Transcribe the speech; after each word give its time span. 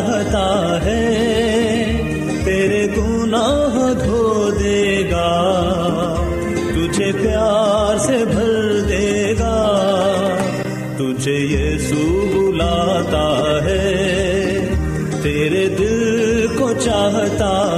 چاہتا 0.00 0.78
ہے، 0.84 1.04
تیرے 2.44 2.86
گناہ 2.96 3.92
دھو 4.04 4.50
دے 4.60 5.02
گا، 5.10 5.30
تجھے 6.74 7.12
پیار 7.22 7.98
سے 7.98 8.24
بھر 8.24 8.80
دے 8.88 9.34
گا۔ 9.38 9.56
تجھے 10.98 11.32
یہ 11.32 11.78
سو 11.78 12.04
بلاتا 12.34 13.28
ہے، 13.64 14.68
تیرے 15.22 15.66
دل 15.78 16.46
کو 16.58 16.72
چاہتا 16.80 17.69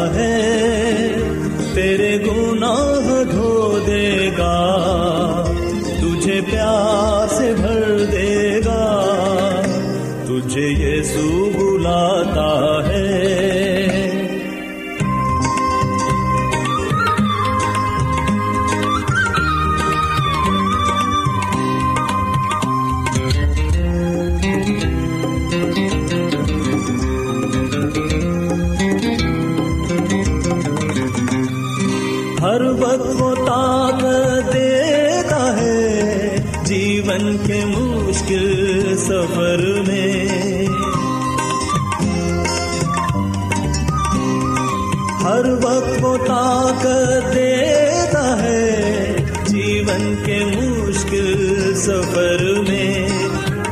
وقت 45.72 46.04
وہ 46.04 46.16
طاقت 46.26 47.34
دیتا 47.34 48.42
ہے 48.42 49.16
جیون 49.46 50.14
کے 50.26 50.38
مشکل 50.44 51.74
سفر 51.76 52.60
میں۔ 52.68 53.08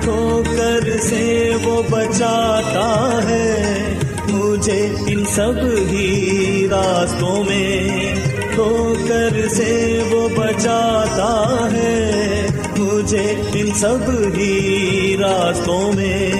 ٹھوکر 0.02 0.98
سے 1.02 1.52
وہ 1.64 1.82
بچاتا 1.90 3.20
ہے 3.28 3.54
مجھے 4.28 4.88
ان 5.06 5.24
سب 5.24 5.52
ہی 5.90 6.66
راستوں 6.70 7.44
میں۔ 7.44 8.14
ٹھوکر 8.54 9.48
سے 9.48 10.02
وہ 10.10 10.28
بچاتا 10.28 11.68
ہے 11.72 12.46
مجھے 12.78 13.34
ان 13.54 13.70
سب 13.74 14.10
ہی 14.38 15.16
راستوں 15.20 15.92
میں۔ 15.92 16.30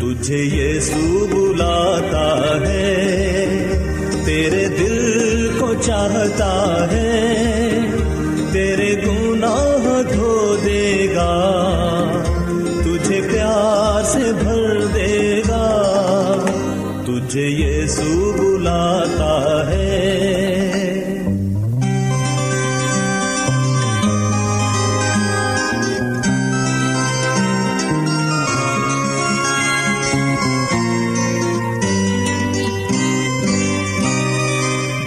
تجھے 0.00 0.36
یہ 0.36 0.80
سو 0.80 1.26
بلاتا 1.30 2.56
ہے 2.68 3.29
میرے 4.40 4.68
دل 4.68 5.58
کو 5.58 5.72
چاہتا 5.82 6.52
ہے 6.92 7.49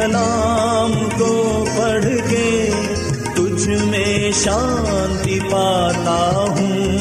کلام 0.00 0.92
کو 1.18 1.64
پڑھ 1.76 2.04
کے 2.04 2.70
تجھ 3.34 3.68
میں 3.68 4.30
شانتی 4.32 5.38
پاتا 5.40 6.44
ہوں۔ 6.48 6.98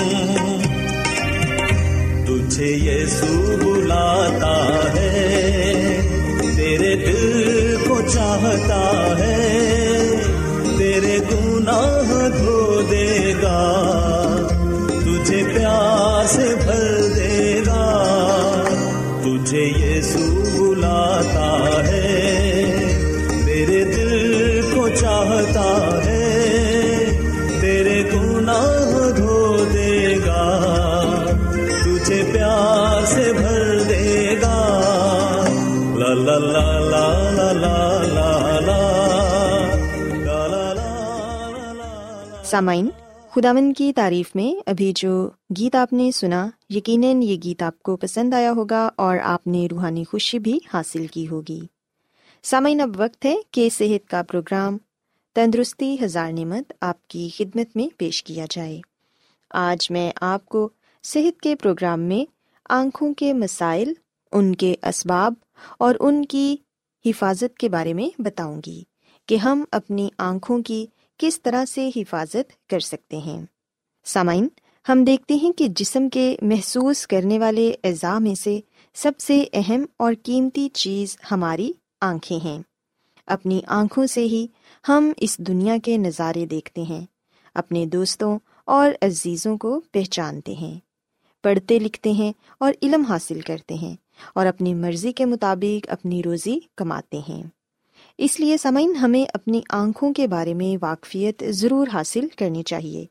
تجھے 2.25 2.65
یہ 2.65 3.05
سو 3.05 3.57
بلاتا 3.63 4.79
ہے، 4.93 6.01
تیرے 6.55 6.95
دل 6.95 7.75
کو 7.87 8.01
چاہتا 8.13 8.98
سامعین 42.49 42.89
خداون 43.29 43.73
کی 43.73 43.93
تعریف 43.93 44.35
میں 44.35 44.69
ابھی 44.69 44.93
جو 44.95 45.29
گیت 45.57 45.75
آپ 45.75 45.93
نے 45.93 46.11
سنا، 46.11 46.49
یقیناً 46.69 47.21
یہ 47.21 47.37
گیت 47.43 47.61
آپ 47.61 47.83
کو 47.83 47.97
پسند 47.97 48.33
آیا 48.33 48.51
ہوگا 48.51 48.89
اور 48.95 49.17
آپ 49.23 49.47
نے 49.47 49.67
روحانی 49.71 50.03
خوشی 50.03 50.39
بھی 50.39 50.59
حاصل 50.73 51.07
کی 51.07 51.27
ہوگی۔ 51.27 51.59
سامعین، 52.43 52.81
اب 52.81 52.89
وقت 52.97 53.25
ہے 53.25 53.35
کہ 53.51 53.69
صحت 53.69 54.09
کا 54.09 54.21
پروگرام 54.21 54.77
تندرستی 55.35 55.97
ہزار 56.01 56.31
نعمت 56.31 56.73
آپ 56.81 57.07
کی 57.07 57.29
خدمت 57.37 57.75
میں 57.75 57.87
پیش 57.97 58.23
کیا 58.23 58.45
جائے۔ 58.49 58.81
آج 59.49 59.91
میں 59.91 60.11
آپ 60.21 60.45
کو 60.45 60.69
صحت 61.03 61.41
کے 61.41 61.55
پروگرام 61.55 61.99
میں 61.99 62.31
آنکھوں 62.69 63.13
کے 63.13 63.33
مسائل، 63.33 63.93
ان 64.31 64.55
کے 64.55 64.75
اسباب 64.83 65.33
اور 65.79 65.95
ان 65.99 66.25
کی 66.25 66.55
حفاظت 67.05 67.57
کے 67.57 67.69
بارے 67.69 67.93
میں 67.93 68.21
بتاؤں 68.21 68.61
گی 68.65 68.83
کہ 69.25 69.35
ہم 69.35 69.63
اپنی 69.71 70.09
آنکھوں 70.17 70.59
کی 70.59 70.85
کس 71.21 71.41
طرح 71.41 71.65
سے 71.65 71.89
حفاظت 71.95 72.67
کر 72.69 72.79
سکتے 72.79 73.17
ہیں۔ 73.17 73.45
سامعین، 74.05 74.47
ہم 74.89 75.03
دیکھتے 75.03 75.33
ہیں 75.33 75.51
کہ 75.51 75.67
جسم 75.67 76.09
کے 76.09 76.35
محسوس 76.41 77.07
کرنے 77.07 77.39
والے 77.39 77.73
اعضاء 77.83 78.19
میں 78.19 78.35
سے 78.35 78.59
سب 78.93 79.11
سے 79.19 79.45
اہم 79.53 79.85
اور 79.97 80.13
قیمتی 80.23 80.69
چیز 80.69 81.17
ہماری 81.31 81.71
آنکھیں 82.01 82.39
ہیں۔ 82.45 82.61
اپنی 83.25 83.61
آنکھوں 83.67 84.05
سے 84.05 84.23
ہی 84.23 84.47
ہم 84.89 85.11
اس 85.17 85.37
دنیا 85.37 85.77
کے 85.83 85.97
نظارے 85.97 86.45
دیکھتے 86.45 86.81
ہیں، 86.81 87.05
اپنے 87.53 87.85
دوستوں 87.85 88.39
اور 88.65 88.91
عزیزوں 89.01 89.57
کو 89.57 89.81
پہچانتے 89.91 90.53
ہیں۔ 90.53 90.79
پڑھتے 91.43 91.79
لکھتے 91.79 92.11
ہیں 92.11 92.33
اور 92.59 92.73
علم 92.81 93.03
حاصل 93.03 93.41
کرتے 93.41 93.73
ہیں 93.73 93.95
اور 94.35 94.45
اپنی 94.45 94.73
مرضی 94.73 95.11
کے 95.11 95.25
مطابق 95.25 95.85
اپنی 95.89 96.23
روزی 96.23 96.59
کماتے 96.77 97.19
ہیں۔ 97.29 97.43
اس 98.21 98.39
لیے 98.39 98.57
سمعین 98.57 98.95
ہمیں 98.95 99.25
اپنی 99.33 99.61
آنکھوں 99.69 100.13
کے 100.13 100.27
بارے 100.27 100.53
میں 100.53 100.83
واقفیت 100.83 101.43
ضرور 101.49 101.87
حاصل 101.93 102.27
کرنی 102.37 102.63
چاہیے 102.63 103.05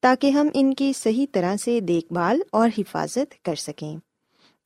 تاکہ 0.00 0.30
ہم 0.30 0.48
ان 0.54 0.74
کی 0.74 0.92
صحیح 0.96 1.26
طرح 1.32 1.56
سے 1.56 1.80
دیکھ 1.80 2.12
بھال 2.12 2.40
اور 2.52 2.68
حفاظت 2.78 3.44
کر 3.44 3.54
سکیں۔ 3.54 3.96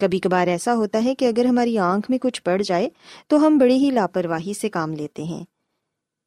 کبھی 0.01 0.19
کبھار 0.19 0.47
ایسا 0.47 0.75
ہوتا 0.75 1.05
ہے 1.05 1.15
کہ 1.15 1.25
اگر 1.25 1.45
ہماری 1.45 1.79
آنکھ 1.79 2.11
میں 2.11 2.19
کچھ 2.19 2.43
پڑ 2.43 2.63
جائے 2.63 2.89
تو 3.29 3.47
ہم 3.47 3.59
بڑی 3.59 3.77
ہی 3.77 3.91
لاپرواہی 3.91 4.53
سے 4.55 4.69
کام 4.69 4.93
لیتے 4.93 5.23
ہیں۔ 5.23 5.45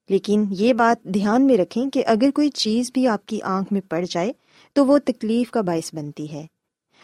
لیکن 0.09 0.45
یہ 0.49 0.73
بات 0.73 1.03
دھیان 1.03 1.47
میں 1.47 1.57
رکھیں 1.57 1.89
کہ 1.89 2.03
اگر 2.05 2.31
کوئی 2.31 2.49
چیز 2.49 2.91
بھی 2.93 3.07
آپ 3.07 3.25
کی 3.25 3.41
آنکھ 3.41 3.73
میں 3.73 3.81
پڑ 3.89 4.05
جائے 4.09 4.31
تو 4.73 4.85
وہ 4.85 4.97
تکلیف 4.97 5.51
کا 5.51 5.61
باعث 5.61 5.93
بنتی 5.93 6.33
ہے۔ 6.33 6.45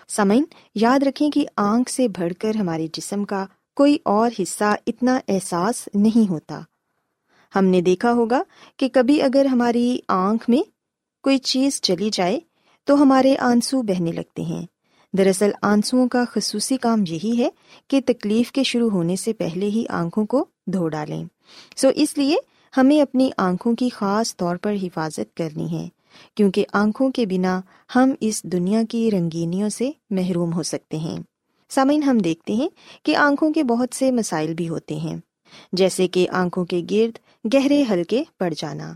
سمعین 0.08 0.44
یاد 0.76 1.04
رکھیں 1.04 1.32
کہ 1.32 1.46
آنکھ 1.58 1.92
سے 1.92 2.08
بڑھ 2.08 2.34
کر 2.40 2.56
ہمارے 2.56 2.88
جسم 2.94 3.24
کا 3.24 3.46
کوئی 3.76 3.98
اور 4.06 4.32
حصہ 4.42 4.76
اتنا 4.88 5.20
احساس 5.28 5.90
نہیں 5.94 6.30
ہوتا۔ 6.30 6.62
ہم 7.56 7.66
نے 7.66 7.82
دیکھا 7.82 8.12
ہوگا 8.12 8.44
کہ 8.78 8.90
کبھی 8.94 9.22
اگر 9.22 9.46
ہماری 9.46 10.00
آنکھ 10.08 10.50
میں 10.50 10.62
کوئی 11.24 11.38
چیز 11.38 11.82
چلی 11.82 12.10
جائے 12.14 12.40
تو 12.84 13.02
ہمارے 13.02 13.36
آنسو 13.40 13.82
بہنے 13.82 14.12
لگتے 14.12 14.42
ہیں۔ 14.42 14.66
دراصل 15.18 15.52
آنسوؤں 15.62 16.08
کا 16.08 16.24
خصوصی 16.32 16.78
کام 16.78 17.04
یہی 17.08 17.34
ہے 17.38 17.50
کہ 17.88 18.02
تکلیف 18.06 18.52
کے 18.52 18.64
شروع 18.64 18.90
ہونے 18.90 19.16
سے 19.16 19.34
پہلے 19.34 19.66
ہی 19.66 19.86
آنکھوں 19.90 20.26
کو 20.26 20.46
دھو 20.68 20.88
ڈالیں۔ 20.88 21.26
سو 21.76 21.88
اس 21.96 22.18
لیے 22.18 22.36
ہمیں 22.78 23.02
اپنی 23.02 23.30
آنکھوں 23.38 23.76
کی 23.76 23.90
خاص 23.90 24.36
طور 24.38 24.56
پر 24.56 24.74
حفاظت 24.84 25.38
کرنی 25.38 25.72
ہے، 25.72 25.88
کیونکہ 26.36 26.66
آنکھوں 26.74 27.12
کے 27.12 27.26
بنا 27.26 27.62
ہم 27.96 28.12
اس 28.20 28.44
دنیا 28.44 28.82
کی 28.90 29.12
رنگینیوں 29.12 29.70
سے 29.70 29.92
محروم 30.10 30.54
ہو 30.54 30.64
سکتے 30.64 30.98
ہیں۔ 30.98 31.20
سامعین، 31.70 32.04
ہم 32.04 32.18
دیکھتے 32.18 32.54
ہیں 32.54 32.70
کہ 33.04 33.16
آنکھوں 33.16 33.54
کے 33.54 33.64
بہت 33.64 33.96
سے 33.96 34.12
مسائل 34.12 34.54
بھی 34.54 34.70
ہوتے 34.70 34.96
ہیں، 34.96 35.18
جیسے 35.72 36.08
کہ 36.08 36.30
آنکھوں 36.30 36.66
کے 36.66 36.82
گرد 36.92 37.18
گہرے 37.54 37.84
ہلکے 37.90 38.24
پڑ 38.38 38.54
جانا۔ 38.58 38.94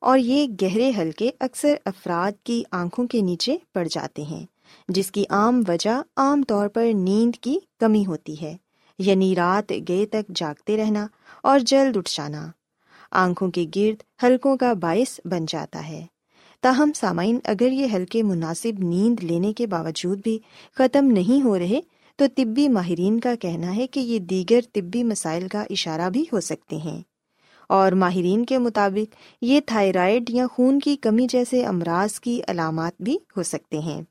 اور 0.00 0.18
یہ 0.18 0.46
گہرے 0.62 0.90
ہلکے 0.98 1.30
اکثر 1.40 1.74
افراد 1.84 2.32
کی 2.44 2.62
آنکھوں 2.70 3.06
کے 3.06 3.20
نیچے 3.20 3.56
پڑ 3.72 3.86
جاتے 3.90 4.22
ہیں، 4.22 4.46
جس 4.88 5.10
کی 5.10 5.24
عام 5.30 5.62
وجہ 5.68 6.02
عام 6.16 6.42
طور 6.42 6.68
پر 6.68 6.86
نیند 6.94 7.36
کی 7.36 7.58
کمی 7.80 8.06
ہوتی 8.06 8.40
ہے 8.42 8.56
یعنی 8.98 9.34
رات 9.36 9.72
گئے 9.88 10.06
تک 10.06 10.28
جاگتے 10.34 10.76
رہنا 10.76 11.06
اور 11.42 11.58
جلد 11.58 11.96
اٹھ 11.96 12.10
جانا۔ 12.16 12.46
آنکھوں 13.10 13.50
کے 13.50 13.66
گرد 13.76 14.24
ہلکوں 14.24 14.56
کا 14.56 14.72
باعث 14.72 15.20
بن 15.24 15.44
جاتا 15.48 15.88
ہے۔ 15.88 16.06
تاہم 16.64 16.90
سامعین، 16.94 17.38
اگر 17.44 17.72
یہ 17.72 17.86
ہلکے 17.92 18.22
مناسب 18.22 18.78
نیند 18.78 19.24
لینے 19.24 19.52
کے 19.52 19.66
باوجود 19.66 20.20
بھی 20.22 20.38
ختم 20.74 21.04
نہیں 21.04 21.44
ہو 21.44 21.58
رہے، 21.58 21.80
تو 22.16 22.24
طبی 22.36 22.68
ماہرین 22.68 23.20
کا 23.20 23.34
کہنا 23.34 23.76
ہے 23.76 23.86
کہ 23.86 24.00
یہ 24.00 24.18
دیگر 24.18 24.60
طبی 24.72 25.02
مسائل 25.02 25.48
کا 25.48 25.64
اشارہ 25.70 26.10
بھی 26.10 26.24
ہو 26.32 26.40
سکتے 26.40 26.76
ہیں۔ 26.76 27.02
اور 27.68 27.92
ماہرین 27.92 28.44
کے 28.44 28.58
مطابق، 28.58 29.16
یہ 29.42 29.60
تھائرائڈ 29.66 30.30
یا 30.30 30.46
خون 30.52 30.78
کی 30.78 30.96
کمی 30.96 31.26
جیسے 31.30 31.64
امراض 31.64 32.20
کی 32.20 32.40
علامات 32.48 33.02
بھی 33.02 33.18
ہو 33.36 33.42
سکتے 33.42 33.78
ہیں۔ 33.78 34.02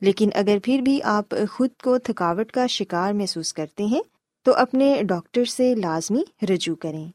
لیکن 0.00 0.28
اگر 0.34 0.58
پھر 0.64 0.80
بھی 0.80 1.02
آپ 1.02 1.34
خود 1.50 1.70
کو 1.84 1.98
تھکاوٹ 1.98 2.52
کا 2.52 2.66
شکار 2.66 3.12
محسوس 3.12 3.52
کرتے 3.54 3.84
ہیں، 3.84 4.02
تو 4.44 4.54
اپنے 4.54 5.02
ڈاکٹر 5.02 5.44
سے 5.44 5.74
لازمی 5.74 6.46
رجوع 6.54 6.74
کریں۔ 6.74 7.08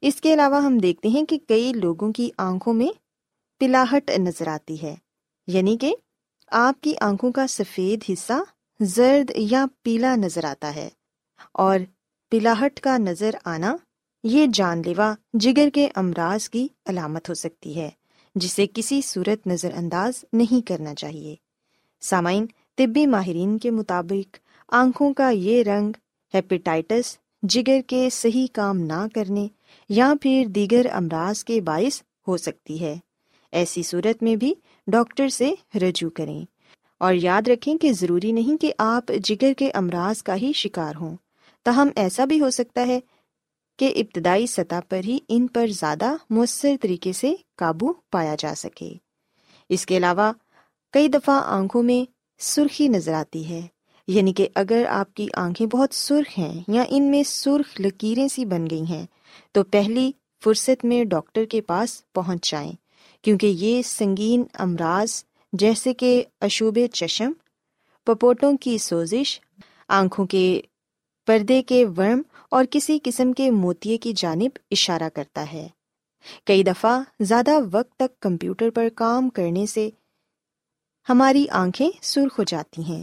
اس 0.00 0.20
کے 0.20 0.34
علاوہ 0.34 0.62
ہم 0.62 0.78
دیکھتے 0.78 1.08
ہیں 1.08 1.24
کہ 1.24 1.38
کئی 1.48 1.72
لوگوں 1.72 2.12
کی 2.12 2.30
آنکھوں 2.38 2.74
میں 2.74 3.05
پلاہٹ 3.58 4.10
نظر 4.18 4.48
آتی 4.48 4.82
ہے۔ 4.82 4.94
یعنی 5.46 5.76
کہ 5.76 5.94
آپ 6.50 6.80
کی 6.80 6.92
آنکھوں 7.00 7.32
کا 7.32 7.46
سفید 7.46 7.98
حصہ 8.08 8.32
زرد 8.80 9.30
یا 9.36 9.66
پیلا 9.82 10.16
نظر 10.16 10.44
آتا 10.44 10.74
ہے 10.74 10.88
اور 11.52 11.78
پلاہٹ 12.30 12.80
کا 12.80 12.98
نظر 12.98 13.30
آنا 13.44 13.76
یہ 14.24 14.46
جان 14.52 14.82
لیوا 14.86 15.14
جگر 15.34 15.68
کے 15.74 15.88
امراض 15.94 16.48
کی 16.48 16.68
علامت 16.86 17.28
ہو 17.28 17.34
سکتی 17.34 17.80
ہے، 17.80 17.90
جسے 18.34 18.66
کسی 18.74 19.02
صورت 19.02 19.46
نظر 19.46 19.70
انداز 19.76 20.24
نہیں 20.32 20.66
کرنا 20.66 20.94
چاہیے۔ 20.94 21.34
سامعین، 22.00 22.46
طبی 22.74 23.06
ماہرین 23.06 23.58
کے 23.58 23.70
مطابق 23.70 24.36
آنکھوں 24.68 25.14
کا 25.14 25.30
یہ 25.30 25.62
رنگ 25.62 25.92
ہیپیٹائٹس، 26.34 27.18
جگر 27.42 27.80
کے 27.86 28.10
صحیح 28.10 28.46
کام 28.52 28.78
نہ 28.78 29.06
کرنے 29.14 29.48
یا 29.88 30.12
پھر 30.20 30.44
دیگر 30.48 30.86
امراض 30.92 31.44
کے 31.44 31.60
باعث 31.60 32.02
ہو 32.28 32.36
سکتی 32.36 32.80
ہے۔ 32.80 32.96
ایسی 33.56 33.82
صورت 33.82 34.22
میں 34.22 34.36
بھی 34.36 34.54
ڈاکٹر 34.86 35.28
سے 35.28 35.52
رجوع 35.74 36.10
کریں 36.10 36.44
اور 37.00 37.14
یاد 37.14 37.48
رکھیں 37.48 37.76
کہ 37.78 37.92
ضروری 37.92 38.32
نہیں 38.32 38.56
کہ 38.56 38.72
آپ 38.78 39.12
جگر 39.24 39.52
کے 39.58 39.70
امراض 39.70 40.22
کا 40.22 40.36
ہی 40.36 40.52
شکار 40.52 40.94
ہوں۔ 41.00 41.16
تاہم 41.66 41.88
ایسا 41.96 42.24
بھی 42.24 42.40
ہو 42.40 42.50
سکتا 42.50 42.86
ہے 42.86 43.00
کہ 43.78 43.92
ابتدائی 43.96 44.46
سطح 44.46 44.80
پر 44.88 45.00
ہی 45.04 45.18
ان 45.28 45.46
پر 45.46 45.66
زیادہ 45.66 46.14
مؤثر 46.30 46.76
طریقے 46.82 47.12
سے 47.12 47.34
قابو 47.56 47.92
پایا 48.12 48.34
جا 48.38 48.54
سکے۔ 48.56 48.92
اس 49.68 49.86
کے 49.86 49.96
علاوہ 49.96 50.32
کئی 50.92 51.08
دفعہ 51.08 51.40
آنکھوں 51.44 51.82
میں 51.82 52.04
سرخی 52.40 52.88
نظر 52.88 53.12
آتی 53.12 53.48
ہے 53.48 53.60
یعنی 54.08 54.32
کہ 54.32 54.48
اگر 54.54 54.84
آپ 54.88 55.14
کی 55.14 55.26
آنکھیں 55.34 55.66
بہت 55.66 55.94
سرخ 55.94 56.38
ہیں 56.38 56.62
یا 56.68 56.84
ان 56.88 57.10
میں 57.10 57.22
سرخ 57.26 57.80
لکیریں 57.80 58.28
سی 58.28 58.44
بن 58.44 58.66
گئی 58.70 58.84
ہیں، 58.88 59.06
تو 59.52 59.64
پہلی 59.64 60.10
فرصت 60.44 60.84
میں 60.84 61.04
ڈاکٹر 61.04 61.44
کے 61.44 61.60
پاس 61.60 62.02
پہنچ 62.12 62.50
جائیں۔ 62.50 62.72
کیونکہ 63.26 63.46
یہ 63.46 63.82
سنگین 63.82 64.44
امراض 64.54 65.24
جیسے 65.52 65.94
کہ 65.94 66.24
اشوب 66.40 66.78
چشم، 66.92 67.32
پپوٹوں 68.04 68.56
کی 68.56 68.78
سوزش، 68.78 69.40
آنکھوں 69.88 70.26
کے 70.26 70.60
پردے 71.26 71.62
کے 71.62 71.84
ورم 71.96 72.22
اور 72.50 72.64
کسی 72.70 72.98
قسم 73.02 73.32
کے 73.32 73.50
موتیے 73.50 73.98
کی 73.98 74.12
جانب 74.16 74.58
اشارہ 74.70 75.08
کرتا 75.14 75.52
ہے۔ 75.52 75.68
کئی 76.44 76.62
دفعہ 76.62 77.00
زیادہ 77.20 77.50
وقت 77.72 77.96
تک 77.96 78.20
کمپیوٹر 78.20 78.70
پر 78.70 78.88
کام 78.94 79.28
کرنے 79.28 79.66
سے 79.66 79.90
ہماری 81.08 81.46
آنکھیں 81.50 81.90
سرخ 82.02 82.38
ہو 82.38 82.44
جاتی 82.44 82.82
ہیں۔ 82.84 83.02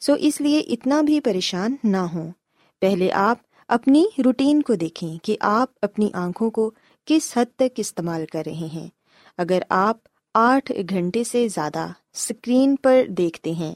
سو 0.00 0.12
اس 0.18 0.40
لیے 0.40 0.58
اتنا 0.58 1.00
بھی 1.00 1.20
پریشان 1.20 1.76
نہ 1.84 1.96
ہوں۔ 1.96 2.32
پہلے 2.80 3.12
آپ 3.12 3.38
اپنی 3.68 4.04
روٹین 4.24 4.62
کو 4.62 4.74
دیکھیں 4.74 5.18
کہ 5.22 5.36
آپ 5.40 5.70
اپنی 5.82 6.10
آنکھوں 6.12 6.50
کو 6.50 6.70
کس 7.04 7.36
حد 7.36 7.56
تک 7.56 7.72
استعمال 7.76 8.26
کر 8.26 8.42
رہے 8.46 8.68
ہیں۔ 8.72 8.97
اگر 9.38 9.62
آپ 9.70 9.96
آٹھ 10.34 10.72
گھنٹے 10.88 11.24
سے 11.24 11.46
زیادہ 11.48 11.86
اسکرین 12.12 12.76
پر 12.76 13.04
دیکھتے 13.08 13.52
ہیں 13.52 13.74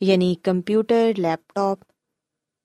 یعنی 0.00 0.34
کمپیوٹر، 0.42 1.10
لیپ 1.16 1.52
ٹاپ 1.54 1.84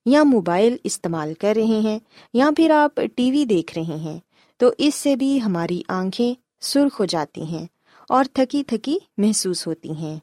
یا 0.06 0.22
موبائل 0.22 0.76
استعمال 0.84 1.34
کر 1.34 1.54
رہے 1.56 1.80
ہیں 1.80 1.98
یا 2.34 2.48
پھر 2.56 2.70
آپ 2.70 3.00
ٹی 3.14 3.30
وی 3.30 3.44
دیکھ 3.44 3.78
رہے 3.78 3.96
ہیں، 3.96 4.18
تو 4.60 4.70
اس 4.78 4.94
سے 4.94 5.16
بھی 5.16 5.40
ہماری 5.42 5.80
آنکھیں 5.88 6.34
سرخ 6.60 7.00
ہو 7.00 7.04
جاتی 7.04 7.42
ہیں 7.42 7.66
اور 8.08 8.24
تھکی 8.32 8.62
تھکی 8.64 8.98
محسوس 9.18 9.66
ہوتی 9.66 9.92
ہیں۔ 9.92 10.18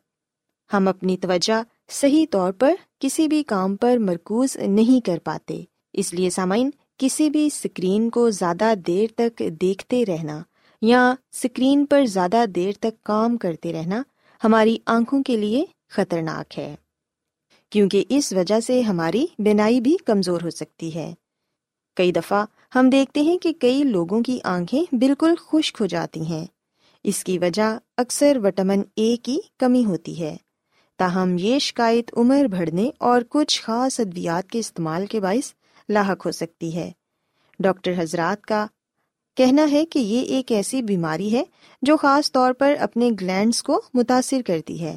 ہم 0.72 0.88
اپنی 0.88 1.18
توجہ 1.18 1.62
صحیح 1.92 2.26
طور 2.32 2.52
پر 2.52 2.74
کسی 3.00 3.28
بھی 3.28 3.44
کام 3.44 3.76
پر 3.76 3.98
مرکوز 3.98 4.56
نہیں 4.58 5.06
کر 5.06 5.20
پاتے، 5.24 5.64
اس 5.94 6.14
لیے 6.14 6.30
سامعین، 6.30 6.70
کسی 6.98 7.30
بھی 7.30 7.46
اسکرین 7.48 8.10
کو 8.10 8.30
زیادہ 8.30 8.74
دیر 8.88 9.08
تک 9.16 9.42
دیکھتے 9.62 10.06
رہنا 10.06 10.42
یا 10.82 11.14
اسکرین 11.34 11.86
پر 11.86 12.06
زیادہ 12.06 12.46
دیر 12.56 12.72
تک 12.80 13.04
کام 13.04 13.38
کرتے 13.38 13.74
رہنا 13.74 14.02
ہماری 14.44 14.78
آنکھوں 14.86 15.24
کے 15.24 15.38
لیے 15.38 15.66
خطرناک 15.90 16.60
ہے، 16.60 16.76
کیونکہ 17.70 18.06
اس 18.10 18.34
وجہ 18.34 18.60
سے 18.60 18.82
ہماری 18.82 19.26
بینائی 19.40 19.82
بھی 19.82 19.98
کمزور 20.06 20.42
ہو 20.42 20.50
سکتی 20.50 20.96
ہے۔ 20.96 21.14
کئی 21.96 22.12
دفعہ 22.12 22.46
ہم 22.76 22.90
دیکھتے 22.90 23.22
ہیں 23.22 23.38
کہ 23.38 23.54
کئی 23.54 23.84
لوگوں 23.84 24.22
کی 24.24 24.40
آنکھیں 24.44 24.96
بالکل 24.96 25.34
خشک 25.40 25.78
ہو 25.82 25.86
جاتی 25.86 26.26
ہیں۔ 26.26 26.46
اس 27.04 27.24
کی 27.24 27.40
وجہ 27.40 27.78
اکثر 27.98 28.38
وٹامن 28.44 28.82
اے 28.96 29.16
کی 29.18 29.38
کمی 29.60 29.86
ہوتی 29.86 30.20
ہے۔ 30.22 30.36
تاہم 31.00 31.36
یہ 31.40 31.60
شکایت 31.60 32.12
عمر 32.18 32.46
بڑھنے 32.52 32.90
اور 32.98 33.22
کچھ 33.30 33.62
خاص 33.62 34.00
ادویات 34.00 34.50
کے 34.50 34.60
استعمال 34.60 35.06
کے 35.06 35.20
باعث 35.20 35.52
لاحق 35.90 36.26
ہو 36.26 36.32
سکتی 36.32 36.76
ہے۔ 36.76 36.92
ڈاکٹر 37.60 37.94
حضرات 37.98 38.46
کا 38.46 38.66
کہنا 39.38 39.72
ہے 39.72 39.86
کہ 39.86 40.00
یہ 40.00 40.22
ایک 40.22 40.52
ایسی 40.52 40.82
بیماری 40.82 41.32
ہے 41.34 41.44
جو 41.82 41.98
خاص 41.98 42.32
طور 42.32 42.54
پر 42.54 42.76
اپنے 42.80 43.10
گلینڈس 43.22 43.64
کو 43.64 43.82
متاثر 43.94 44.42
کرتی 44.46 44.82
ہے، 44.82 44.96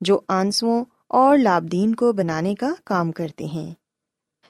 جو 0.00 0.20
آنسوؤں 0.28 0.84
اور 1.08 1.38
لابدین 1.38 1.94
کو 1.94 2.12
بنانے 2.12 2.54
کا 2.54 2.72
کام 2.84 3.12
کرتے 3.12 3.44
ہیں۔ 3.44 3.74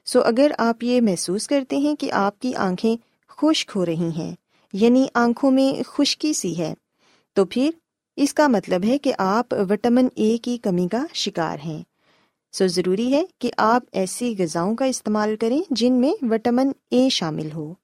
سو 0.04 0.20
اگر 0.20 0.50
آپ 0.58 0.84
یہ 0.84 1.00
محسوس 1.00 1.46
کرتے 1.48 1.76
ہیں 1.76 1.94
کہ 1.94 2.12
آپ 2.12 2.38
کی 2.38 2.54
آنکھیں 2.54 2.96
خشک 3.28 3.72
ہو 3.76 3.86
رہی 3.86 4.10
ہیں 4.16 4.34
یعنی 4.72 5.06
آنکھوں 5.14 5.50
میں 5.50 5.82
خشکی 5.88 6.32
سی 6.32 6.58
ہے، 6.58 6.74
تو 7.32 7.44
پھر 7.44 7.70
اس 8.16 8.34
کا 8.34 8.48
مطلب 8.48 8.84
ہے 8.84 8.98
کہ 8.98 9.12
آپ 9.18 9.54
وٹامن 9.70 10.08
اے 10.14 10.36
کی 10.38 10.58
کمی 10.58 10.88
کا 10.88 11.04
شکار 11.14 11.58
ہیں۔ 11.64 11.82
سو 12.52 12.66
ضروری 12.66 13.12
ہے 13.12 13.22
کہ 13.38 13.50
آپ 13.56 13.82
ایسی 13.92 14.34
غذاؤں 14.38 14.76
کا 14.76 14.84
استعمال 14.84 15.36
کریں 15.36 15.60
جن 15.70 15.92
میں 15.92 16.12
وٹامن 16.24 16.70
اے 16.90 17.08
شامل 17.08 17.52
ہو۔ 17.52 17.74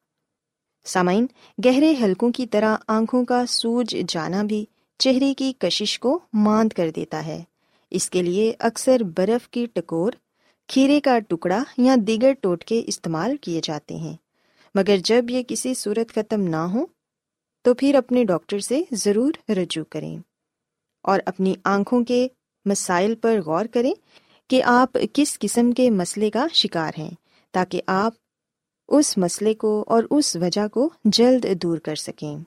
سامعین، 0.85 1.27
گہرے 1.65 1.95
حلقوں 2.03 2.33
کی 2.33 2.47
طرح 2.47 2.77
آنکھوں 2.89 3.25
کا 3.25 3.47
سوج 3.47 3.97
جانا 4.09 4.43
بھی 4.43 4.65
چہرے 4.99 5.35
کی 5.35 5.53
کشش 5.59 6.01
کو 6.01 6.19
ماند 6.33 6.69
کر 6.69 6.91
دیتا 6.97 7.27
ہے۔ 7.27 7.43
اس 7.91 8.11
کے 8.11 8.23
لیے 8.23 8.55
اکثر 8.59 9.03
برف 9.17 9.49
کی 9.49 9.67
ٹکور، 9.75 10.13
کھیرے 10.69 11.01
کا 11.01 11.19
ٹکڑا 11.19 11.63
یا 11.79 11.97
دیگر 12.07 12.33
ٹوٹکے 12.33 12.83
استعمال 12.87 13.37
کیے 13.37 13.61
جاتے 13.65 13.95
ہیں۔ 13.95 14.17
مگر 14.75 14.97
جب 15.05 15.31
یہ 15.31 15.43
کسی 15.49 15.75
صورت 15.75 16.15
ختم 16.15 16.41
نہ 16.41 16.57
ہو 16.57 16.87
تو 17.63 17.75
پھر 17.75 17.95
اپنے 17.95 18.25
ڈاکٹر 18.25 18.59
سے 18.59 18.83
ضرور 18.93 19.51
رجوع 19.51 19.85
کریں۔ 19.91 20.19
اور 21.03 21.21
اپنی 21.27 21.55
آنکھوں 21.65 22.05
کے 22.05 22.29
مسائل 22.65 23.15
پر 23.15 23.41
غور 23.47 23.65
کریں 23.65 23.93
کہ 24.51 24.63
آپ 24.63 24.99
کس 25.13 25.39
قسم 25.39 25.73
کے 25.73 25.91
مسئلے 25.91 26.31
کا 26.31 26.47
شکار 26.53 26.93
ہیں، 26.99 27.11
تاکہ 27.51 27.83
آپ 27.87 28.13
اس 28.91 29.19
مسئلے 29.19 29.55
کو 29.55 29.85
اور 29.87 30.03
اس 30.11 30.37
وجہ 30.37 30.69
کو 30.69 30.91
جلد 31.05 31.47
دور 31.63 31.79
کر 31.79 31.95
سکیں۔ 31.95 32.39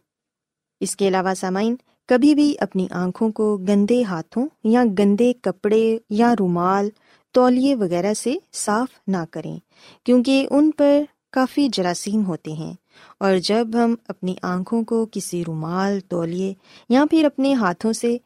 اس 0.80 0.96
کے 0.96 1.08
علاوہ 1.08 1.34
سامعین، 1.34 1.76
کبھی 2.08 2.36
بھی 2.36 2.56
اپنی 2.60 2.88
آنکھوں 2.92 3.32
کو 3.32 3.58
گندے 3.58 4.04
ہاتھوں 4.04 4.48
یا 4.64 4.84
گندے 5.00 5.34
کپڑے 5.42 5.98
یا 6.10 6.34
رومال، 6.40 6.90
تولیے 7.32 7.76
وغیرہ 7.76 8.14
سے 8.14 8.34
صاف 8.54 8.88
نہ 9.08 9.18
کریں، 9.32 9.60
کیونکہ 10.04 10.48
ان 10.52 10.72
پر 10.72 11.02
کافی 11.32 11.70
جراثیم 11.70 12.26
ہوتے 12.26 12.52
ہیں۔ 12.52 12.74
اور 13.18 13.38
جب 13.38 13.68
ہم 13.74 13.96
اپنی 14.08 14.36
آنکھوں 14.42 14.84
کو 14.84 15.08
کسی 15.12 15.44
رومال، 15.48 16.00
تولیے 16.00 16.54
یا 16.90 17.04
پھر 17.10 17.26
اپنے 17.26 17.54
ہاتھوں 17.54 17.94
سے 17.94 18.18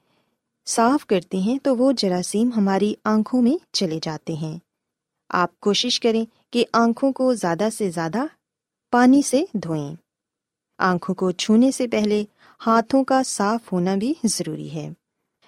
صاف 0.66 1.06
کرتے 1.06 1.38
ہیں، 1.38 1.60
تو 1.64 1.78
وہ 1.78 1.92
جراثیم 1.92 2.50
ہماری 2.58 2.94
آنکھوں 3.04 3.42
میں 3.42 3.66
چلے 3.74 4.00
جاتے 4.04 4.34
ہیں۔ 4.34 4.58
آپ 5.29 5.60
کوشش 5.60 6.00
کریں 6.00 6.25
کہ 6.53 6.65
آنکھوں 6.74 7.12
کو 7.12 7.34
زیادہ 7.34 7.67
سے 7.77 7.91
زیادہ 7.91 8.25
پانی 8.91 9.22
سے 9.22 9.43
دھوئیں۔ 9.53 9.96
آنکھوں 10.77 11.15
کو 11.15 11.31
چھونے 11.31 11.72
سے 11.72 11.88
پہلے 11.88 12.24
ہاتھوں 12.67 13.03
کا 13.03 13.24
صاف 13.24 13.74
ہونا 13.74 13.96
بھی 13.96 14.13
ضروری 14.24 14.74
ہے۔ 14.74 14.89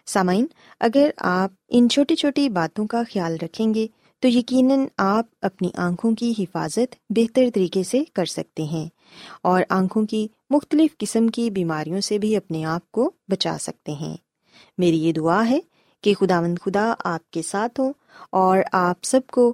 سامعین، 0.05 0.45
اگر 0.79 1.09
آپ 1.17 1.51
ان 1.67 1.89
چھوٹی 1.89 2.15
چھوٹی 2.15 2.49
باتوں 2.49 2.87
کا 2.87 3.01
خیال 3.13 3.37
رکھیں 3.41 3.73
گے، 3.73 3.87
تو 4.19 4.27
یقیناً 4.27 4.79
آپ 4.97 5.25
اپنی 5.41 5.69
آنکھوں 5.75 6.11
کی 6.11 6.33
حفاظت 6.39 6.95
بہتر 7.09 7.41
طریقے 7.53 7.83
سے 7.83 8.03
کر 8.13 8.25
سکتے 8.25 8.63
ہیں 8.63 8.89
اور 9.41 9.63
آنکھوں 9.69 10.05
کی 10.05 10.27
مختلف 10.49 10.97
قسم 10.97 11.27
کی 11.27 11.49
بیماریوں 11.49 12.01
سے 12.01 12.17
بھی 12.17 12.35
اپنے 12.35 12.65
آپ 12.65 12.91
کو 12.91 13.11
بچا 13.27 13.57
سکتے 13.61 13.91
ہیں۔ 13.91 14.17
میری 14.77 15.03
یہ 15.03 15.13
دعا 15.13 15.49
ہے 15.49 15.59
کہ 16.01 16.13
خدا 16.13 16.41
مند 16.41 16.57
خدا 16.65 16.93
آپ 17.03 17.31
کے 17.31 17.41
ساتھ 17.41 17.79
ہو 17.79 17.91
اور 18.29 18.57
آپ 18.71 18.97
سب 19.03 19.21
کو 19.31 19.53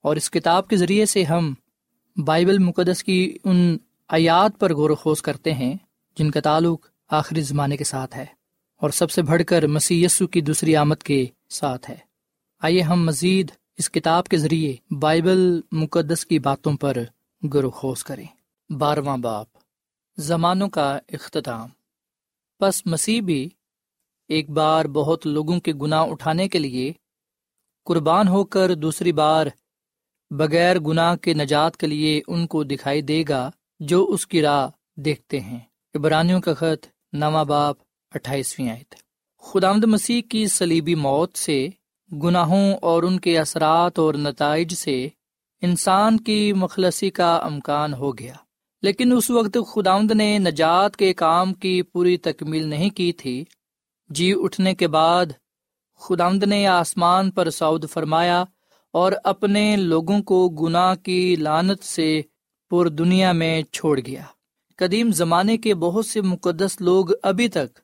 اور 0.00 0.16
اس 0.16 0.30
کتاب 0.30 0.68
کے 0.68 0.76
ذریعے 0.76 1.06
سے 1.06 1.24
ہم 1.24 1.54
بائبل 2.16 2.58
مقدس 2.58 3.04
کی 3.04 3.38
ان 3.44 3.76
آیات 4.08 4.58
پر 4.58 4.74
غور 4.74 4.90
و 4.90 4.94
خوض 4.94 5.20
کرتے 5.22 5.52
ہیں، 5.54 5.74
جن 6.16 6.30
کا 6.30 6.40
تعلق 6.40 6.86
آخری 7.10 7.40
زمانے 7.40 7.76
کے 7.76 7.84
ساتھ 7.84 8.16
ہے، 8.16 8.26
اور 8.82 8.90
سب 8.90 9.10
سے 9.10 9.22
بڑھ 9.22 9.42
کر 9.46 9.66
مسی 9.66 10.06
کی 10.32 10.40
دوسری 10.40 10.76
آمد 10.76 11.02
کے 11.02 11.24
ساتھ 11.50 11.90
ہے۔ 11.90 11.96
آئیے 12.62 12.80
ہم 12.80 13.04
مزید 13.04 13.50
اس 13.78 13.90
کتاب 13.90 14.28
کے 14.28 14.36
ذریعے 14.36 14.76
بائبل 14.94 15.60
مقدس 15.72 16.26
کی 16.26 16.38
باتوں 16.38 16.76
پر 16.76 16.96
غور 17.42 17.64
و 17.64 17.70
خوض 17.70 18.02
کریں۔ 18.02 18.26
بارواں 18.70 19.16
باپ 19.16 19.46
زمانوں 20.18 20.68
کا 20.68 20.98
اختتام۔ 21.08 21.68
بس 22.60 22.86
مسیح 22.86 23.20
بھی 23.22 23.48
ایک 24.30 24.50
بار 24.50 24.84
بہت 24.84 25.26
لوگوں 25.26 25.58
کے 25.60 25.72
گناہ 25.72 26.06
اٹھانے 26.06 26.48
کے 26.48 26.58
لیے 26.58 26.92
قربان 27.86 28.28
ہو 28.28 28.44
کر 28.44 28.74
دوسری 28.74 29.12
بار 29.12 29.46
بغیر 30.30 30.78
گناہ 30.78 31.16
کے 31.16 31.34
نجات 31.34 31.76
کے 31.76 31.86
لیے 31.86 32.22
ان 32.26 32.46
کو 32.46 32.64
دکھائی 32.64 33.02
دے 33.02 33.24
گا 33.28 33.50
جو 33.80 34.04
اس 34.04 34.26
کی 34.26 34.42
راہ 34.42 34.68
دیکھتے 34.96 35.40
ہیں۔ 35.40 35.58
ابرانیوں 35.94 36.40
کا 36.40 36.54
خط 36.54 36.86
نواں 37.12 37.44
باپ 37.44 37.76
اٹھائیسویں 38.14 38.70
آیت۔ 38.70 38.94
خدامد 39.42 39.84
مسیح 39.84 40.22
کی 40.22 40.46
سلیبی 40.46 40.94
موت 40.94 41.38
سے، 41.38 41.68
گناہوں 42.22 42.74
اور 42.82 43.02
ان 43.02 43.20
کے 43.20 43.38
اثرات 43.38 43.98
اور 43.98 44.14
نتائج 44.14 44.74
سے 44.74 45.08
انسان 45.62 46.20
کی 46.20 46.52
مخلصی 46.52 47.10
کا 47.10 47.36
امکان 47.36 47.94
ہو 47.94 48.18
گیا۔ 48.18 48.34
لیکن 48.82 49.12
اس 49.12 49.30
وقت 49.30 49.58
خداوند 49.74 50.10
نے 50.10 50.38
نجات 50.38 50.96
کے 50.96 51.14
کام 51.14 51.54
کی 51.54 51.82
پوری 51.82 52.16
تکمیل 52.16 52.66
نہیں 52.66 52.90
کی 52.90 53.12
تھی۔ 53.12 53.44
جی 54.08 54.32
اٹھنے 54.36 54.74
کے 54.74 54.88
بعد 54.88 55.26
خداوند 55.98 56.42
نے 56.42 56.66
آسمان 56.66 57.30
پر 57.30 57.50
سعود 57.50 57.90
فرمایا 57.90 58.44
اور 58.92 59.12
اپنے 59.24 59.76
لوگوں 59.76 60.22
کو 60.22 60.48
گناہ 60.48 60.94
کی 60.94 61.36
لانت 61.36 61.84
سے 61.84 62.22
پور 62.70 62.86
دنیا 62.86 63.32
میں 63.32 63.62
چھوڑ 63.62 64.00
گیا۔ 64.06 64.22
قدیم 64.76 65.12
زمانے 65.12 65.56
کے 65.56 65.74
بہت 65.74 66.06
سے 66.06 66.20
مقدس 66.20 66.80
لوگ 66.80 67.06
ابھی 67.22 67.48
تک 67.48 67.78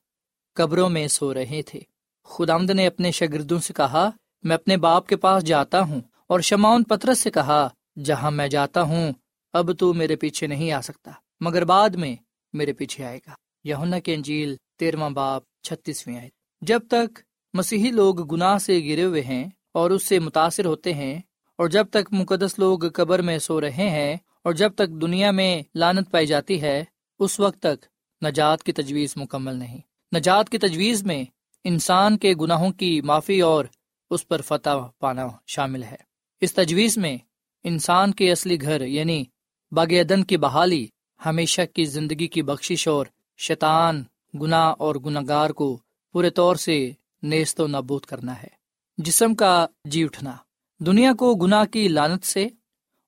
قبروں 0.55 0.89
میں 0.89 1.09
سو 1.09 1.35
رہے 1.35 1.63
تھے۔ 1.63 1.81
خداوند 2.25 2.71
نے 2.71 2.87
اپنے 2.87 3.11
شاگردوں 3.11 3.59
سے 3.59 3.73
کہا، 3.73 4.11
میں 4.43 4.57
اپنے 4.57 4.77
باپ 4.77 5.07
کے 5.07 5.17
پاس 5.17 5.45
جاتا 5.45 5.81
ہوں 5.81 6.01
اور 6.27 6.41
شماؤن 6.41 6.83
پترس 6.83 7.19
سے 7.19 7.31
کہا، 7.31 7.69
جہاں 8.05 8.31
میں 8.31 8.49
جاتا 8.49 8.83
ہوں، 8.83 9.13
اب 9.53 9.79
تو 9.79 9.95
میرے 9.95 10.17
پیچھے 10.17 10.47
نہیں 10.47 10.73
آ 10.73 10.81
سکتا، 10.81 11.11
مگر 11.41 11.65
بعد 11.65 11.91
میں 11.91 12.17
میرے 12.53 12.73
پیچھے 12.73 13.05
آئے 13.05 13.19
گا۔ 13.27 13.35
یونا 13.65 13.99
کے 13.99 14.15
انجیل 14.15 14.57
تیرواں 14.79 15.11
باپ 15.11 15.43
چھتیسویں 15.63 16.19
آئے 16.19 16.29
جب 16.61 16.81
تک 16.89 17.19
مسیحی 17.55 17.91
لوگ 17.91 18.27
گناہ 18.27 18.59
سے 18.59 18.81
گرے 18.85 19.05
ہوئے 19.05 19.23
ہیں 19.23 19.45
اور 19.77 19.91
اس 19.91 20.03
سے 20.03 20.19
متاثر 20.19 20.65
ہوتے 20.65 20.95
ہیں۔ 20.95 21.21
اور 21.59 21.69
جب 21.69 21.87
تک 21.91 22.09
مقدس 22.11 22.59
لوگ 22.59 22.79
قبر 22.95 23.19
میں 23.19 23.39
سو 23.39 23.61
رہے 23.61 23.91
ہیں، 23.91 24.17
اور 24.45 24.53
جب 24.53 24.75
تک 24.75 24.89
دنیا 24.89 25.31
میں 25.31 25.63
لانت 25.75 26.11
پائی 26.11 26.27
جاتی 26.27 26.63
ہے، 26.63 26.85
اس 27.19 27.41
وقت 27.41 27.59
تک 27.59 27.87
نجات 28.25 28.63
کی 28.63 28.73
تجویز 28.73 29.13
مکمل 29.17 29.57
نہیں۔ 29.57 29.81
نجات 30.17 30.49
کی 30.49 30.59
تجویز 30.59 31.03
میں 31.03 31.25
انسان 31.65 32.19
کے 32.19 32.35
گناہوں 32.41 32.71
کی 32.71 33.01
معافی 33.01 33.41
اور 33.41 33.65
اس 34.11 34.29
پر 34.29 34.41
فتح 34.41 34.77
پانا 34.99 35.27
شامل 35.47 35.83
ہے۔ 35.83 35.97
اس 36.41 36.55
تجویز 36.55 36.99
میں 36.99 37.17
انسان 37.65 38.13
کے 38.13 38.33
اصلی 38.33 38.61
گھر 38.61 38.81
یعنی 38.87 39.25
باغ 39.73 39.93
عدن 39.93 40.25
کی 40.25 40.37
بحالی، 40.37 40.87
ہمیشہ 41.27 41.63
کی 41.75 41.85
زندگی 41.85 42.27
کی 42.27 42.43
بخشش 42.43 42.89
اور 42.89 43.07
شیطان، 43.37 44.03
گناہ 44.41 44.75
اور 44.79 44.95
گناہ 44.95 45.23
گار 45.29 45.51
کو 45.51 45.79
پورے 46.13 46.31
طور 46.31 46.57
سے 46.57 46.91
نیست 47.23 47.61
و 47.61 47.67
نابود 47.67 48.05
کرنا 48.05 48.43
ہے۔ 48.43 48.66
جسم 48.99 49.35
کا 49.35 49.67
جی 49.85 50.05
اٹھنا، 50.05 50.33
دنیا 50.81 51.13
کو 51.19 51.35
گناہ 51.35 51.65
کی 51.65 51.89
لانت 51.89 52.25
سے 52.25 52.47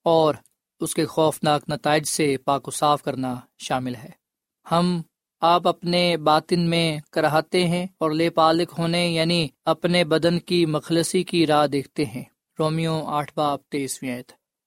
اور 0.05 0.35
اس 0.81 0.95
کے 0.95 1.07
خوفناک 1.07 1.63
نتائج 1.69 2.09
سے 2.09 2.37
پاک 2.45 2.69
و 2.69 2.71
صاف 2.71 3.03
کرنا 3.03 3.35
شامل 3.59 3.95
ہے۔ 3.95 4.11
ہم 4.73 5.01
آپ 5.41 5.69
اپنے 5.69 6.17
باطن 6.17 6.61
میں 6.61 6.99
کراہتے 7.13 7.67
ہیں 7.67 7.87
اور 7.99 8.11
لے 8.11 8.31
پالک 8.31 8.69
ہونے 8.79 9.09
یعنی 9.09 9.49
اپنے 9.65 10.05
بدن 10.05 10.39
کی 10.39 10.67
مخلصی 10.67 11.23
کی 11.23 11.47
راہ 11.47 11.67
دیکھتے 11.67 12.05
ہیں۔ 12.05 12.23
رومیو 12.59 13.03
آٹھ 13.07 13.33
باپ 13.37 13.69
تیسویں 13.69 14.23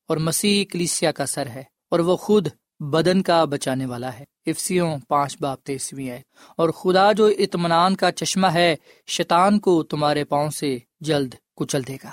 اور 0.08 0.18
مسیح 0.18 0.66
کلیسیا 0.72 1.12
کا 1.12 1.26
سر 1.26 1.48
ہے 1.48 1.64
اور 1.92 2.00
وہ 2.00 2.18
خود 2.18 2.48
بدن 2.80 3.22
کا 3.22 3.46
بچانے 3.46 3.86
والا 3.86 4.20
ہے۔ 4.20 4.24
افسیوں 4.46 4.98
پانچ 5.08 5.38
باپ 5.40 5.64
تیسویں 5.64 6.10
ہے 6.10 6.22
اور 6.58 6.70
خدا 6.70 7.12
جو 7.12 7.26
اطمینان 7.26 7.96
کا 7.96 8.12
چشمہ 8.12 8.48
ہے، 8.48 8.76
شیطان 9.08 9.60
کو 9.60 9.84
تمہارے 9.84 10.24
پاؤں 10.24 10.50
سے 10.50 10.78
جلد 11.02 11.34
کچل 11.56 11.82
دے 11.88 11.98
گا۔ 12.04 12.12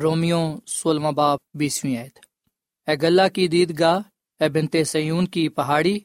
رومیو 0.00 0.56
سولما 0.66 1.10
باپ، 1.10 1.38
بیسویں 1.54 1.96
اے 1.96 2.94
گلا 3.02 3.28
کی 3.28 3.48
دید 3.48 3.78
گاہ 3.78 3.98
اے 4.40 4.48
بنتے 4.48 4.84
سیون 4.84 5.26
کی 5.26 5.48
پہاڑی، 5.48 5.98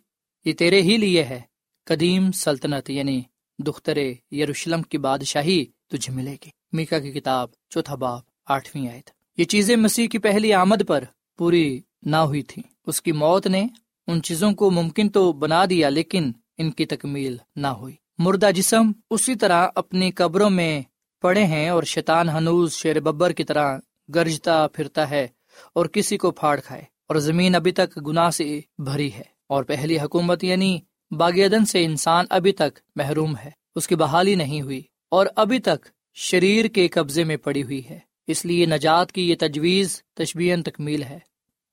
یہ 0.46 0.54
تیرے 0.54 0.82
ہی 0.82 0.98
لیے 0.98 1.24
ہے۔ 1.24 1.42
قدیم 1.86 2.32
سلطنت 2.32 2.90
یعنی 2.90 3.22
دخترے 3.60 4.14
یروشلم 4.32 4.82
کی 4.82 4.98
بادشاہی 4.98 5.66
تجھے 5.88 6.14
ملے 6.14 6.36
گی۔ 6.46 6.50
میکا 6.72 7.00
کی 7.00 7.12
کتاب، 7.12 7.50
چوتھا 7.70 7.96
باپ، 7.96 8.24
آٹھویں 8.46 8.88
آیت 8.90 9.10
یہ 9.38 9.44
چیزیں 9.44 9.76
مسیح 9.76 10.08
کی 10.08 10.18
پہلی 10.18 10.54
آمد 10.54 10.82
پر 10.88 11.04
پوری 11.38 11.82
نہ 12.02 12.16
ہوئی 12.16 12.42
تھی 12.42 12.62
اس 12.86 13.02
کی 13.02 13.12
موت 13.12 13.48
نے 13.48 13.68
ان 14.08 14.22
چیزوں 14.22 14.52
کو 14.52 14.72
ممکن 14.72 15.10
تو 15.10 15.32
بنا 15.34 15.66
دیا، 15.66 15.90
لیکن 15.90 16.32
ان 16.58 16.72
کی 16.72 16.86
تکمیل 16.86 17.38
نہ 17.56 17.68
ہوئی۔ 17.68 17.96
مردہ 18.18 18.50
جسم 18.56 18.92
اسی 19.10 19.36
طرح 19.36 19.68
اپنی 19.76 20.12
قبروں 20.12 20.50
میں 20.50 20.82
پڑے 21.26 21.44
ہیں 21.44 21.70
اور 21.70 21.84
شیطان 21.84 22.30
ہنوز 22.30 22.74
شیر 22.74 23.00
ببر 23.00 23.32
کی 23.32 23.44
طرح 23.44 23.78
گرجتا 24.16 24.68
پھرتا 24.68 25.10
ہے 25.10 25.28
اور 25.74 25.86
کسی 25.86 26.18
کو 26.18 26.32
پھاڑ 26.32 26.60
کھائے 26.60 26.82
اور 26.82 27.16
زمین 27.16 27.56
ابھی 27.56 27.72
تک 27.72 28.08
گناہ 28.08 28.30
سے 28.30 28.62
بھری 28.78 29.14
ہے 29.14 29.22
اور 29.48 29.64
پہلی 29.64 30.00
حکومت 30.00 30.44
یعنی 30.44 30.80
باغیدن 31.12 31.66
سے 31.66 31.86
انسان 31.86 32.26
ابھی 32.30 32.52
تک 32.52 32.80
محروم 32.96 33.36
ہے، 33.38 33.50
اس 33.76 33.88
کی 33.88 33.96
بحالی 33.96 34.36
نہیں 34.36 34.62
ہوئی 34.62 34.82
اور 35.10 35.28
ابھی 35.36 35.60
تک 35.60 35.88
شریر 36.14 36.66
کے 36.66 36.88
قبضے 36.88 37.24
میں 37.24 37.38
پڑی 37.38 37.64
ہوئی 37.64 37.82
ہے۔ 37.90 38.00
اس 38.28 38.46
لیے 38.46 38.66
نجات 38.66 39.12
کی 39.12 39.30
یہ 39.30 39.36
تجویز 39.40 40.04
تشبین 40.14 40.64
تکمیل 40.64 41.04
ہے۔ 41.04 41.20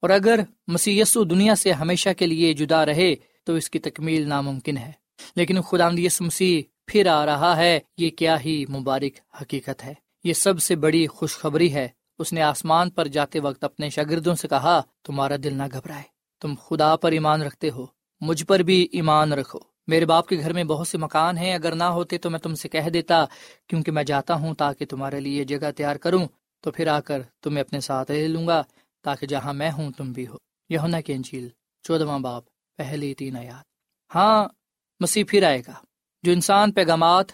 اور 0.03 0.11
اگر 0.11 0.41
مسی 0.67 1.03
دنیا 1.15 1.55
سے 1.55 1.73
ہمیشہ 1.73 2.09
کے 2.19 2.27
لیے 2.27 2.53
جدا 2.53 2.87
رہے 2.87 3.15
تو 3.45 3.55
اس 3.55 3.71
کی 3.71 3.79
تکمیل 3.79 4.29
ناممکن 4.29 4.77
ہے۔ 4.77 4.93
لیکن 5.37 5.61
خدا 5.61 5.88
مسیح 6.21 6.62
پھر 6.92 7.07
آ 7.07 7.26
رہا 7.26 7.57
ہے، 7.57 7.81
یہ 7.98 8.11
کیا 8.11 8.40
ہی 8.40 8.64
مبارک 8.66 9.42
حقیقت 9.42 9.85
ہے۔ 9.85 9.94
یہ 10.24 10.33
سب 10.33 10.62
سے 10.62 10.76
بڑی 10.76 11.07
خوشخبری 11.07 11.74
ہے۔ 11.74 11.88
اس 12.18 12.33
نے 12.33 12.42
آسمان 12.42 12.90
پر 12.90 13.09
جاتے 13.09 13.40
وقت 13.40 13.64
اپنے 13.64 13.90
شاگردوں 13.90 14.35
سے 14.35 14.48
کہا، 14.48 14.83
تمہارا 15.05 15.35
دل 15.44 15.55
نہ 15.55 15.62
گھبرائے۔ 15.72 16.02
تم 16.40 16.55
خدا 16.55 16.96
پر 16.96 17.12
ایمان 17.12 17.42
رکھتے 17.42 17.70
ہو۔ 17.70 17.87
مجھ 18.20 18.44
پر 18.44 18.61
بھی 18.61 18.88
ایمان 18.92 19.33
رکھو۔ 19.33 19.59
میرے 19.87 20.05
باپ 20.05 20.28
کے 20.28 20.38
گھر 20.38 20.52
میں 20.52 20.64
بہت 20.64 20.88
سے 20.88 20.98
مکان 20.98 21.38
ہیں۔ 21.38 21.55
اگر 21.55 21.74
نہ 21.74 21.85
ہوتے 21.85 22.18
تو 22.18 22.31
میں 22.31 22.38
تم 22.38 22.55
سے 22.55 22.68
کہہ 22.68 22.88
دیتا، 22.88 23.24
کیونکہ 23.66 23.92
میں 23.92 24.05
جاتا 24.05 24.35
ہوں 24.35 24.55
تاکہ 24.55 24.87
تمہارے 24.87 25.20
لیے 25.20 25.44
جگہ 25.44 25.70
تیار 25.76 25.96
کروں۔ 25.96 26.26
تو 26.61 26.70
پھر 26.70 26.87
آ 26.87 27.00
کر 27.00 27.22
تمہیں 27.42 27.61
اپنے 27.61 27.81
ساتھ 27.81 28.11
لے 28.11 28.28
لوں 28.28 28.46
گا، 28.46 28.62
تاکہ 29.02 29.26
جہاں 29.26 29.52
میں 29.52 29.70
ہوں 29.70 29.90
تم 29.90 30.12
بھی 30.12 30.26
ہو۔ 30.26 30.35
یونا 30.68 31.00
کی 31.00 31.12
انجیل، 31.12 31.48
چودواں 31.83 32.18
باپ 32.18 32.44
پہلی 32.76 33.14
تین 33.14 33.37
آیات۔ 33.37 33.64
ہاں 34.14 34.48
مسیح 35.00 35.24
پھر 35.28 35.42
آئے 35.42 35.61
گا۔ 35.61 35.72
جو 36.22 36.32
انسان 36.32 36.72
پیغامات 36.72 37.24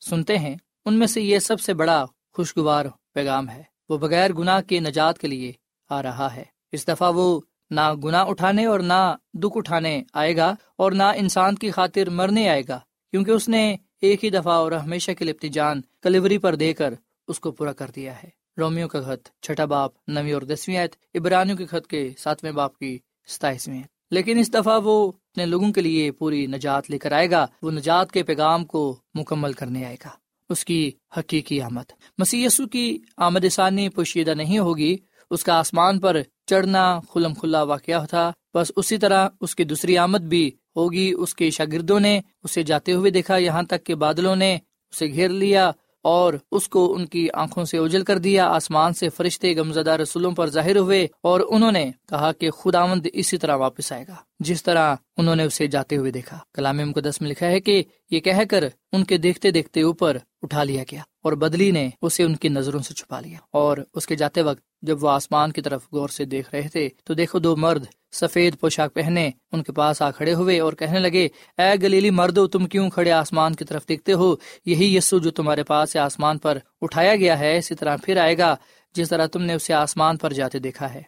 سنتے 0.00 0.38
ہیں، 0.38 0.56
ان 0.84 0.98
میں 0.98 1.06
سے 1.06 1.20
یہ 1.20 1.38
سب 1.38 1.60
سے 1.60 1.74
بڑا 1.74 2.06
خوشگوار 2.32 2.84
پیغام 3.14 3.48
ہے۔ 3.48 3.62
وہ 3.88 3.98
بغیر 3.98 4.32
گناہ 4.32 4.60
کے 4.60 4.80
نجات 4.80 5.18
کے 5.18 5.28
لیے 5.28 5.52
آ 5.90 6.02
رہا 6.02 6.34
ہے۔ 6.34 6.44
اس 6.72 6.88
دفعہ 6.88 7.12
وہ 7.14 7.40
نہ 7.70 7.94
گناہ 8.04 8.24
اٹھانے 8.24 8.66
اور 8.66 8.80
نہ 8.80 9.14
دکھ 9.34 9.56
اٹھانے 9.56 10.02
آئے 10.12 10.36
گا 10.36 10.54
اور 10.76 10.92
نہ 10.92 11.02
انسان 11.02 11.54
کی 11.54 11.70
خاطر 11.70 12.10
مرنے 12.10 12.48
آئے 12.48 12.62
گا، 12.68 12.80
کیونکہ 13.10 13.30
اس 13.30 13.48
نے 13.48 13.76
ایک 14.00 14.24
ہی 14.24 14.30
دفعہ 14.30 14.52
اور 14.52 14.72
ہمیشہ 14.72 15.10
کے 15.18 15.24
لیے 15.24 15.48
جان 15.48 15.80
کلیوری 16.02 16.38
پر 16.38 16.54
دے 16.54 16.72
کر 16.72 16.94
اس 17.28 17.40
کو 17.40 17.50
پورا 17.50 17.72
کر 17.72 17.90
دیا 17.96 18.22
ہے۔ 18.22 18.28
رومیو 18.58 18.88
کا 18.88 19.00
خط، 19.00 19.28
چھٹا 19.42 19.64
باپ، 19.64 19.90
نویں 20.08 20.32
اور 20.32 20.42
دسویں 20.42 20.76
آیت 20.76 20.96
ابرانیوں 21.14 21.56
کے 21.56 21.66
خط 21.66 21.86
کے 21.86 22.10
ساتویں 22.18 22.52
باپ 22.52 22.78
کی 22.78 22.98
ستائیسویں 23.26 23.82
لیکن 24.10 24.38
اس 24.38 24.54
دفعہ 24.54 24.80
وہ 24.84 25.12
اپنے 25.36 25.46
لوگوں 25.46 25.72
کے 25.72 25.80
لیے 25.80 26.12
پوری 26.12 26.46
نجات 26.46 26.90
لے 26.90 26.98
کر 26.98 27.12
آئے 27.12 27.30
گا، 27.30 27.46
وہ 27.62 27.70
نجات 27.70 28.12
کے 28.12 28.22
پیغام 28.22 28.64
کو 28.64 28.96
مکمل 29.14 29.52
کرنے 29.52 29.84
آئے 29.84 29.96
گا۔ 30.04 30.08
اس 30.48 30.64
کی 30.64 30.90
حقیقی 31.16 31.60
آمد۔ 31.60 31.92
مسی 32.18 32.46
کی 32.72 32.98
آمد 33.16 33.44
ثانی 33.52 33.88
پوشیدہ 33.88 34.30
نہیں 34.30 34.58
ہوگی، 34.58 34.96
اس 35.30 35.44
کا 35.44 35.54
آسمان 35.54 36.00
پر 36.00 36.16
چڑھنا 36.46 37.00
کھلم 37.08 37.34
کھلا 37.34 37.62
واقعہ 37.62 38.06
تھا۔ 38.06 38.32
بس 38.54 38.72
اسی 38.76 38.98
طرح 38.98 39.28
اس 39.40 39.56
کی 39.56 39.64
دوسری 39.64 39.98
آمد 39.98 40.18
بھی 40.18 40.50
ہوگی۔ 40.76 41.12
اس 41.18 41.34
کے 41.34 41.50
شاگردوں 41.50 42.00
نے 42.00 42.20
اسے 42.42 42.62
جاتے 42.62 42.92
ہوئے 42.92 43.10
دیکھا، 43.10 43.36
یہاں 43.36 43.62
تک 43.62 43.86
کہ 43.86 43.94
بادلوں 43.94 44.36
نے 44.36 44.58
اسے 44.90 45.06
گھیر 45.06 45.28
لیا۔ 45.28 45.70
اور 46.06 46.34
اس 46.52 46.68
کو 46.68 46.94
ان 46.94 47.06
کی 47.06 47.28
آنکھوں 47.34 47.64
سے 47.64 47.78
اجل 47.78 48.02
کر 48.02 48.18
دیا، 48.18 48.46
آسمان 48.46 48.92
سے 48.92 49.08
فرشتے 49.08 49.56
گمزدہ 49.56 49.90
رسولوں 49.90 50.30
پر 50.30 50.50
ظاہر 50.50 50.76
ہوئے 50.76 51.06
اور 51.22 51.40
انہوں 51.48 51.72
نے 51.72 51.90
کہا 52.08 52.32
کہ 52.32 52.50
خداوند 52.50 53.06
اسی 53.12 53.38
طرح 53.38 53.56
واپس 53.56 53.92
آئے 53.92 54.04
گا، 54.08 54.14
جس 54.38 54.62
طرح 54.62 54.94
انہوں 55.16 55.36
نے 55.36 55.44
اسے 55.44 55.66
جاتے 55.66 55.96
ہوئے 55.96 56.10
دیکھا۔ 56.10 56.38
کلام 56.54 56.76
مقدس 56.76 57.20
میں 57.20 57.30
لکھا 57.30 57.46
ہے 57.46 57.60
کہ 57.60 57.82
یہ 58.10 58.20
کہہ 58.20 58.44
کر 58.50 58.64
ان 58.92 59.04
کے 59.04 59.16
دیکھتے 59.16 59.50
دیکھتے 59.50 59.82
اوپر 59.82 60.16
اٹھا 60.42 60.64
لیا 60.64 60.84
گیا 60.90 61.02
اور 61.24 61.32
بدلی 61.32 61.70
نے 61.70 61.90
اسے 62.02 62.22
ان 62.22 62.36
کی 62.36 62.48
نظروں 62.48 62.80
سے 62.80 62.94
چھپا 62.94 63.20
لیا۔ 63.20 63.38
اور 63.52 63.78
اس 63.94 64.06
کے 64.06 64.16
جاتے 64.16 64.42
وقت 64.42 64.60
جب 64.82 65.04
وہ 65.04 65.10
آسمان 65.10 65.52
کی 65.52 65.60
طرف 65.60 65.82
غور 65.92 66.08
سے 66.08 66.24
دیکھ 66.24 66.54
رہے 66.54 66.68
تھے 66.68 66.88
تو 67.04 67.14
دیکھو 67.14 67.38
دو 67.38 67.56
مرد 67.56 67.84
سفید 68.16 68.60
پوشاک 68.60 68.94
پہنے۔ 68.94 69.30
ان 69.52 69.62
کے 69.62 69.72
پاس 69.72 70.02
آ 70.02 70.10
کھڑے 70.10 70.34
ہوئے 70.34 70.60
اور 70.60 70.72
کہنے 70.72 70.98
لگے، 70.98 71.28
اے 71.58 71.74
گلیلی 71.82 72.10
مردو، 72.10 72.46
تم 72.46 72.66
کیوں 72.66 72.90
کھڑے 72.90 73.10
آسمان 73.10 73.54
کی 73.54 73.64
طرف 73.64 73.88
دیکھتے 73.88 74.12
ہو؟ 74.12 74.34
یہی 74.64 74.96
یسو 74.96 75.18
جو 75.18 75.30
تمہارے 75.30 75.62
پاس 75.62 75.92
سے 75.92 75.98
آسمان 75.98 76.38
پر 76.38 76.58
اٹھایا 76.80 77.16
گیا 77.16 77.38
ہے، 77.38 77.58
اسی 77.58 77.74
طرح 77.74 77.96
پھر 78.02 78.16
آئے 78.16 78.38
گا، 78.38 78.56
جس 78.94 79.08
طرح 79.08 79.26
تم 79.26 79.42
نے 79.42 79.54
اسے 79.54 79.74
آسمان 79.74 80.16
پر 80.16 80.32
جاتے 80.32 80.58
دیکھا 80.58 80.94
ہے۔ 80.94 81.02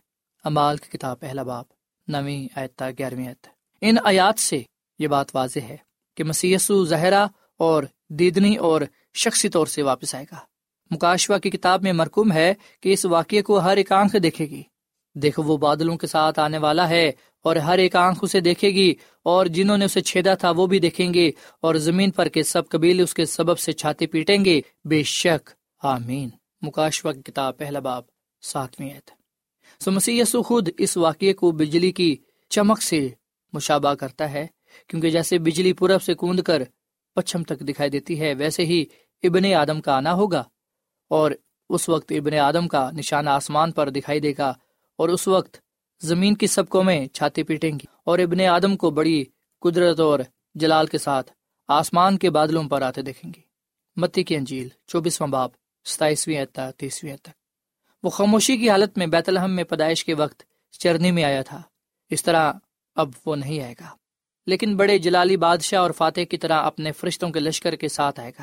امال 0.44 0.77
کی 0.77 0.99
کتاب، 0.99 1.21
پہلا 1.21 1.42
باپ 1.42 1.66
نویں 2.09 2.49
آیت 2.55 2.83
گیارہویں 2.99 3.27
آیت۔ 3.27 3.47
ان 3.81 3.97
آیات 4.05 4.38
سے 4.38 4.62
یہ 4.99 5.09
بات 5.09 5.27
واضح 5.35 5.59
ہے 5.59 5.77
کہ 6.16 6.25
مسی 6.25 6.55
زہرا 6.88 7.27
اور 7.59 7.83
دیدنی 8.09 8.57
اور 8.57 8.81
شخصی 9.14 9.49
طور 9.49 9.66
سے 9.66 9.83
واپس 9.83 10.14
آئے 10.14 10.25
گا۔ 10.33 10.37
مکاشوا 10.90 11.38
کی 11.38 11.51
کتاب 11.51 11.83
میں 11.83 11.92
مرکوم 11.92 12.33
ہے 12.33 12.55
کہ 12.83 12.92
اس 12.92 13.05
واقعے 13.05 13.42
کو 13.42 13.59
ہر 13.59 13.77
ایک 13.77 13.92
آنکھ 13.92 14.16
دیکھے 14.16 14.47
گی۔ 14.47 14.62
دیکھو 15.23 15.43
وہ 15.43 15.57
بادلوں 15.57 15.97
کے 15.97 16.07
ساتھ 16.07 16.39
آنے 16.39 16.59
والا 16.59 16.89
ہے 16.89 17.13
اور 17.45 17.57
ہر 17.57 17.79
ایک 17.79 17.97
آنکھ 17.97 18.19
اسے 18.23 18.41
دیکھے 18.41 18.69
گی 18.69 18.95
اور 19.23 19.47
جنہوں 19.47 19.79
نے 19.79 19.85
اسے 19.85 20.01
چھیدا 20.01 20.35
تھا 20.35 20.51
وہ 20.51 20.67
بھی 20.67 20.79
دیکھیں 20.79 21.15
گے 21.15 21.31
اور 21.61 21.75
زمین 21.75 22.11
پر 22.11 22.29
کے 22.29 22.43
سب 22.43 22.69
قبیلے 22.69 23.03
اس 23.03 23.15
کے 23.15 23.27
سبب 23.27 23.59
سے 23.59 23.73
چھاتی 23.73 24.07
پیٹیں 24.07 24.45
گے۔ 24.45 24.61
بے 24.85 25.03
شک۔ 25.03 25.51
آمین۔ 25.83 26.29
مکاشوا 26.63 27.13
کی 27.13 27.23
کتاب، 27.23 27.59
پہلا 27.59 27.79
باب، 27.79 28.03
ساتویں 28.43 29.01
سو 29.81 29.91
مسیح 29.91 30.23
یسو 30.23 30.43
خود 30.43 30.69
اس 30.79 30.97
واقعے 30.97 31.33
کو 31.33 31.51
بجلی 31.51 31.93
کی 31.93 32.17
چمک 32.49 32.83
سے 32.83 33.09
مشابہ 33.53 33.95
کرتا 33.95 34.33
ہے، 34.33 34.47
کیونکہ 34.89 35.11
جیسے 35.11 35.39
بجلی 35.39 35.73
پورب 35.73 36.03
سے 36.03 36.15
کوند 36.15 36.41
کر 36.41 36.63
پچھم 37.15 37.43
تک 37.43 37.61
دکھائی 37.61 37.91
دیتی 37.91 38.21
ہے، 38.21 38.35
ویسے 38.35 38.65
ہی 38.65 38.85
ابن 39.23 39.55
آدم 39.55 39.81
کا 39.81 39.93
آنا 39.93 40.13
ہوگا 40.13 40.45
اور 41.11 41.31
اس 41.71 41.89
وقت 41.89 42.13
ابن 42.13 42.35
آدم 42.35 42.69
کا 42.69 42.91
نشانہ 42.91 43.31
آسمان 43.31 43.73
پر 43.73 43.91
دکھائی 43.91 44.21
دے 44.21 44.33
گا۔ 44.39 44.53
اور 44.99 45.09
اس 45.09 45.29
وقت 45.29 45.57
زمین 46.01 46.35
کی 46.35 46.47
سب 46.47 46.69
قومیں 46.69 47.07
چھاتی 47.07 47.43
پیٹیں 47.43 47.73
گی 47.73 47.87
اور 48.05 48.19
ابن 48.19 48.41
آدم 48.41 48.77
کو 48.77 48.91
بڑی 48.91 49.25
قدرت 49.61 50.01
اور 50.01 50.21
جلال 50.55 50.87
کے 50.87 50.99
ساتھ 50.99 51.33
آسمان 51.69 52.19
کے 52.19 52.31
بادلوں 52.31 52.69
پر 52.69 52.83
آتے 52.83 53.03
دیکھیں 53.03 53.33
گی 53.37 53.41
متی 53.97 54.23
کی 54.23 54.37
انجیل، 54.37 54.69
چوبیسواں 54.87 55.29
باپ 55.29 55.51
ستائیسویں 55.85 56.45
تیسویں 56.77 57.17
تک۔ 57.17 57.31
وہ 58.03 58.11
خاموشی 58.11 58.57
کی 58.57 58.71
حالت 58.71 58.99
میں 58.99 59.07
بیت 59.07 59.29
الحم 59.29 59.51
میں 59.51 59.65
پیدائش 59.65 60.05
کے 60.05 60.15
وقت 60.15 60.43
چرنی 60.71 61.11
میں 61.11 61.25
آیا 61.25 61.43
تھا۔ 61.43 61.63
اس 62.11 62.23
طرح 62.23 62.53
اب 62.95 63.11
وہ 63.27 63.37
نہیں 63.37 63.61
آئے 63.61 63.75
گا۔ 63.81 63.97
لیکن 64.47 64.77
بڑے 64.77 64.99
جلالی 64.99 65.37
بادشاہ 65.37 65.81
اور 65.81 65.91
فاتح 65.91 66.21
کی 66.31 66.37
طرح 66.39 66.63
اپنے 66.63 66.93
فرشتوں 66.93 67.31
کے 67.31 67.41
لشکر 67.41 67.77
کے 67.77 67.89
ساتھ 67.89 68.21
آئے 68.21 68.33
گا۔ 68.39 68.43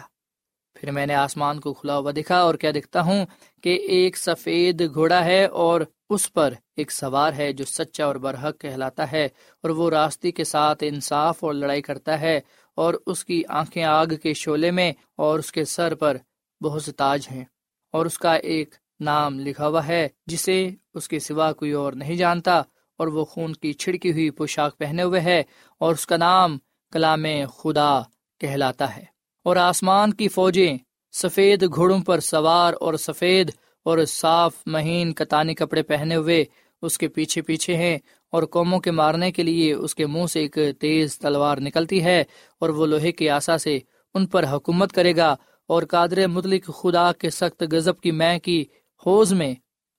پھر 0.76 0.92
میں 0.92 1.06
نے 1.06 1.16
آسمان 1.16 1.60
کو 1.60 1.74
کھلا 1.74 1.98
ہوا 1.98 2.12
دکھا 2.12 2.42
اور 2.42 2.56
کیا 2.56 2.72
دکھتا 2.72 3.02
ہوں 3.02 3.26
کہ 3.64 3.70
ایک 3.70 4.18
سفید 4.18 4.94
گھوڑا 4.94 5.26
ہے 5.26 5.46
اور 5.46 5.82
اس 6.10 6.34
پر 6.34 6.54
ایک 6.76 6.92
سوار 6.92 7.34
ہے 7.34 7.54
جو 7.54 7.66
سچا 7.66 8.06
اور 8.06 8.16
برحق 8.16 8.60
کہلاتا 8.60 9.12
ہے 9.12 9.26
اور 9.26 9.70
وہ 9.70 9.90
راستے 9.90 10.32
کے 10.32 10.44
ساتھ 10.44 10.84
انصاف 10.88 11.44
اور 11.44 11.54
لڑائی 11.54 11.82
کرتا 11.82 12.22
ہے 12.22 12.40
اور 12.76 12.94
اس 13.06 13.26
کی 13.26 13.44
آنکھیں 13.50 13.84
آگ 13.84 14.06
کے 14.24 14.34
شعلے 14.34 14.72
میں 14.72 14.94
اور 15.16 15.40
اس 15.40 15.52
کے 15.52 15.66
سر 15.66 15.96
پر 15.96 16.18
بہت 16.62 16.84
سے 16.84 16.92
تاج 16.92 17.28
ہیں 17.32 17.44
اور 17.92 18.06
اس 18.06 18.18
کا 18.18 18.34
ایک 18.34 18.76
نام 19.00 19.40
لکھا 19.40 19.68
ہوا 19.68 19.88
ہے 19.88 20.08
جسے 20.26 20.70
اس 20.94 21.08
کے 21.08 21.20
سوا 21.20 21.54
کوئی 21.54 21.72
اور 21.72 21.94
نہیں 21.94 22.16
جانتا 22.16 22.58
اور 22.98 23.08
وہ 23.08 23.26
خون 23.26 23.54
کی 23.54 23.74
چھڑکی 23.74 24.12
ہوئی 24.12 24.30
پوشاک 24.30 24.78
پہنے 24.78 25.04
ہوئے 25.04 25.22
ہے 25.22 25.44
اور 25.80 25.94
اس 25.94 26.08
کا 26.08 26.18
نام 26.18 26.58
کلام 26.92 27.26
خدا 27.58 28.02
کہلاتا 28.40 28.96
ہے۔ 28.96 29.15
اور 29.46 29.56
آسمان 29.56 30.14
کی 30.14 30.28
فوجیں 30.28 30.78
سفید 31.14 31.66
گھوڑوں 31.76 32.00
پر 32.00 32.20
سوار 32.20 32.74
اور 32.80 32.94
سفید 32.94 33.52
اور 33.86 34.06
صاف 34.06 34.54
مہین 34.66 35.14
کتانی 35.14 35.56
کپڑے 35.56 35.82
پہنے 35.82 36.16
ہوئے 36.16 36.46
اس 36.82 36.98
کے 36.98 37.08
پیچھے 37.08 37.42
پیچھے 37.42 37.76
ہیں 37.76 37.98
اور 38.32 38.44
قوموں 38.44 38.80
کے 38.80 38.92
مارنے 38.92 39.32
کے 39.32 39.44
لیے 39.44 39.74
اس 39.74 39.96
کے 39.96 40.06
منہ 40.06 40.26
سے 40.26 40.40
ایک 40.40 40.58
تیز 40.80 41.20
تلوار 41.20 41.58
نکلتی 41.58 42.04
ہے 42.04 42.24
اور 42.60 42.70
وہ 42.70 42.86
لوہے 42.86 43.12
کے 43.12 43.30
آسا 43.30 43.58
سے 43.58 43.80
ان 44.14 44.26
پر 44.26 44.46
حکومت 44.52 44.92
کرے 44.92 45.16
گا 45.16 45.36
اور 45.68 45.84
قادر 45.84 46.28
مطلق 46.28 46.70
خدا 46.82 47.12
کے 47.12 47.30
سخت 47.30 47.64
غزب 47.72 48.00
کی 48.00 48.12
میں 48.12 48.40
کی 48.40 48.66
حوض 49.06 49.34
میں 49.34 49.54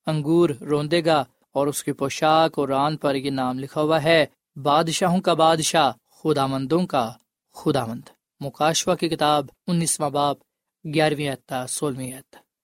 انگور 0.07 0.51
روندے 0.51 1.05
گا 1.05 1.25
اور 1.53 1.67
اس 1.67 1.85
کی 1.85 1.93
پوشاک 1.93 2.59
اور 2.59 2.69
ران 2.69 2.97
پر 2.97 3.15
یہ 3.15 3.31
نام 3.31 3.59
لکھا 3.59 3.81
ہوا 3.81 4.03
ہے، 4.03 4.27
بادشاہوں 4.57 5.21
کا 5.21 5.35
بادشاہ 5.35 5.93
خدا 6.23 6.47
مندوں 6.47 6.87
کا 6.87 7.13
خدا 7.55 7.85
مند 7.87 8.16
مکاشوا 8.41 8.95
کی 8.95 9.09
کتاب 9.09 9.47
انیسواں 9.67 10.11
باپ 10.11 10.37
گیارہویں 10.85 11.67
سولہویں 11.69 12.13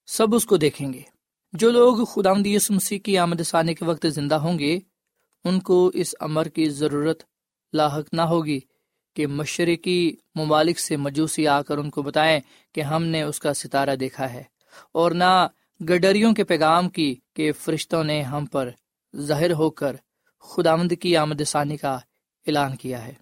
سب 0.09 0.35
اس 0.35 0.47
کو 0.47 0.57
دیکھیں 0.57 0.93
گے۔ 0.93 1.03
جو 1.53 1.71
لوگ 1.71 2.05
خدا 2.05 2.33
مسیح 2.71 2.99
کی 2.99 3.17
آمد 3.19 3.41
ثانے 3.47 3.75
کے 3.75 3.85
وقت 3.85 4.07
زندہ 4.11 4.35
ہوں 4.35 4.59
گے، 4.59 4.79
ان 5.45 5.61
کو 5.61 5.91
اس 5.95 6.15
امر 6.21 6.49
کی 6.49 6.69
ضرورت 6.71 7.23
لاحق 7.73 8.13
نہ 8.15 8.23
ہوگی 8.23 8.59
کہ 9.17 9.27
مشرقی 9.27 10.15
ممالک 10.35 10.79
سے 10.79 10.97
مجوسی 10.97 11.47
آ 11.49 11.61
کر 11.63 11.79
ان 11.79 11.91
کو 11.91 12.03
بتائیں 12.03 12.41
کہ 12.75 12.81
ہم 12.81 13.05
نے 13.05 13.23
اس 13.23 13.41
کا 13.41 13.55
ستارہ 13.55 13.97
دیکھا 13.97 14.33
ہے، 14.33 14.43
اور 14.93 15.11
نہ 15.13 15.47
گڈریوں 15.81 16.33
کے 16.35 16.45
پیغام 16.45 16.89
کی 16.89 17.15
کہ 17.35 17.53
فرشتوں 17.53 18.05
نے 18.05 18.23
ہم 18.23 18.47
پر 18.47 18.71
ظاہر 19.15 19.53
ہو 19.53 19.71
کر 19.71 19.97
خدامد 20.39 20.93
کی 21.01 21.17
آمد 21.17 21.43
ثانی 21.47 21.77
کا 21.77 21.95
اعلان 22.47 22.77
کیا 22.77 23.07
ہے۔ 23.07 23.13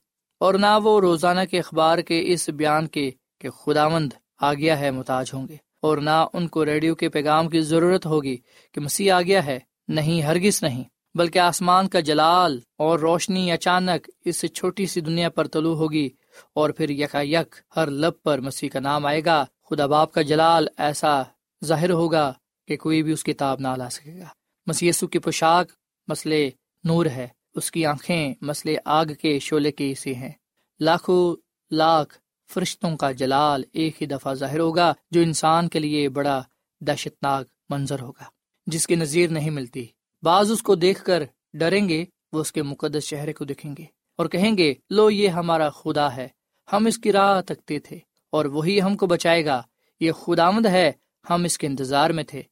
اور 0.41 0.55
نہ 0.55 0.67
وہ 0.83 1.01
روزانہ 1.01 1.45
کے 1.51 1.59
اخبار 1.59 1.99
کے 1.99 2.23
اس 2.27 2.49
بیان 2.49 2.87
کے 2.87 3.11
کہ 3.41 3.51
خداوند 3.51 4.13
آ 4.41 4.53
گیا 4.55 4.79
ہے، 4.81 4.91
محتاج 4.91 5.31
ہوں 5.35 5.49
گے، 5.49 5.57
اور 5.83 5.99
نہ 5.99 6.25
ان 6.33 6.47
کو 6.49 6.65
ریڈیو 6.65 6.95
کے 6.95 7.09
پیغام 7.09 7.49
کی 7.49 7.61
ضرورت 7.63 8.07
ہوگی 8.07 8.37
کہ 8.75 8.81
مسیح 8.81 9.13
آ 9.13 9.21
گیا 9.23 9.45
ہے، 9.47 9.59
نہیں 9.89 10.23
ہرگز 10.23 10.63
نہیں، 10.63 10.85
بلکہ 11.15 11.39
آسمان 11.39 11.89
کا 11.89 12.01
جلال 12.01 12.59
اور 12.79 12.99
روشنی 12.99 13.51
اچانک 13.53 14.09
اس 14.25 14.45
چھوٹی 14.55 14.87
سی 14.87 15.01
دنیا 15.01 15.29
پر 15.29 15.47
طلوع 15.47 15.75
ہوگی، 15.77 16.09
اور 16.55 16.71
پھر 16.71 16.91
یکا 16.91 17.21
یک 17.25 17.55
ہر 17.77 17.91
لب 17.93 18.23
پر 18.23 18.41
مسیح 18.41 18.69
کا 18.69 18.81
نام 18.81 19.07
آئے 19.07 19.25
گا۔ 19.25 19.45
خدا 19.71 19.87
باپ 19.87 20.13
کا 20.13 20.23
جلال 20.23 20.67
ایسا 20.79 21.23
ظاہر 21.63 21.91
ہوگا 21.91 22.33
کہ 22.69 22.77
کوئی 22.77 23.03
بھی 23.03 23.13
اس 23.13 23.25
کتاب 23.25 23.61
نہ 23.61 23.75
لا 23.77 23.89
سکے 23.91 24.19
گا۔ 24.19 24.29
مسی 24.67 24.91
کی 25.07 25.19
پوشاک 25.19 25.73
مسئلے 26.09 26.49
نور 26.85 27.07
ہے۔ 27.07 27.27
اس 27.55 27.71
کی 27.71 27.87
آنکھیں 27.87 28.35
مسئلے 28.41 28.77
آگ 28.85 29.07
کے 29.23 29.39
شعلے 29.39 29.73
کے 29.73 29.95
سے 29.95 30.15
ہیں۔ 30.15 30.33
لاکھوں 30.81 31.37
لاکھ 31.71 32.19
فرشتوں 32.53 32.97
کا 32.97 33.13
جلال 33.13 33.65
ایک 33.73 34.03
ہی 34.03 34.07
دفعہ 34.07 34.35
ظاہر 34.35 34.59
ہوگا 34.59 34.95
جو 35.11 35.21
انسان 35.21 35.69
کے 35.69 35.79
لیے 35.79 36.09
بڑا 36.09 36.43
دہشت 36.81 37.23
ناک 37.23 37.47
منظر 37.69 38.01
ہوگا، 38.01 38.25
جس 38.67 38.87
کی 38.87 38.95
نظیر 38.95 39.31
نہیں 39.31 39.51
ملتی۔ 39.51 39.87
بعض 40.23 40.51
اس 40.51 40.63
کو 40.63 40.75
دیکھ 40.75 41.05
کر 41.05 41.23
ڈریں 41.55 41.89
گے، 41.89 42.05
وہ 42.33 42.41
اس 42.41 42.53
کے 42.53 42.63
مقدس 42.63 43.09
چہرے 43.09 43.33
کو 43.33 43.45
دیکھیں 43.45 43.75
گے 43.79 43.85
اور 44.19 44.27
کہیں 44.27 44.57
گے، 44.57 44.75
لو، 44.91 45.11
یہ 45.11 45.29
ہمارا 45.29 45.71
خدا 45.71 46.17
ہے، 46.17 46.29
ہم 46.73 46.87
اس 46.87 46.99
کی 46.99 47.13
راہ 47.13 47.41
تکتے 47.41 47.79
تھے 47.79 47.99
اور 48.33 48.45
وہی 48.45 48.83
ہم 48.83 48.97
کو 48.97 49.07
بچائے 49.07 49.45
گا۔ 49.45 49.63
یہ 50.01 50.13
خدامد 50.13 50.67
ہے، 50.67 50.93
ہم 51.31 51.45
اس 51.45 51.59
کے 51.59 51.67
انتظار 51.67 52.11
میں 52.11 52.25
تھے، 52.25 52.43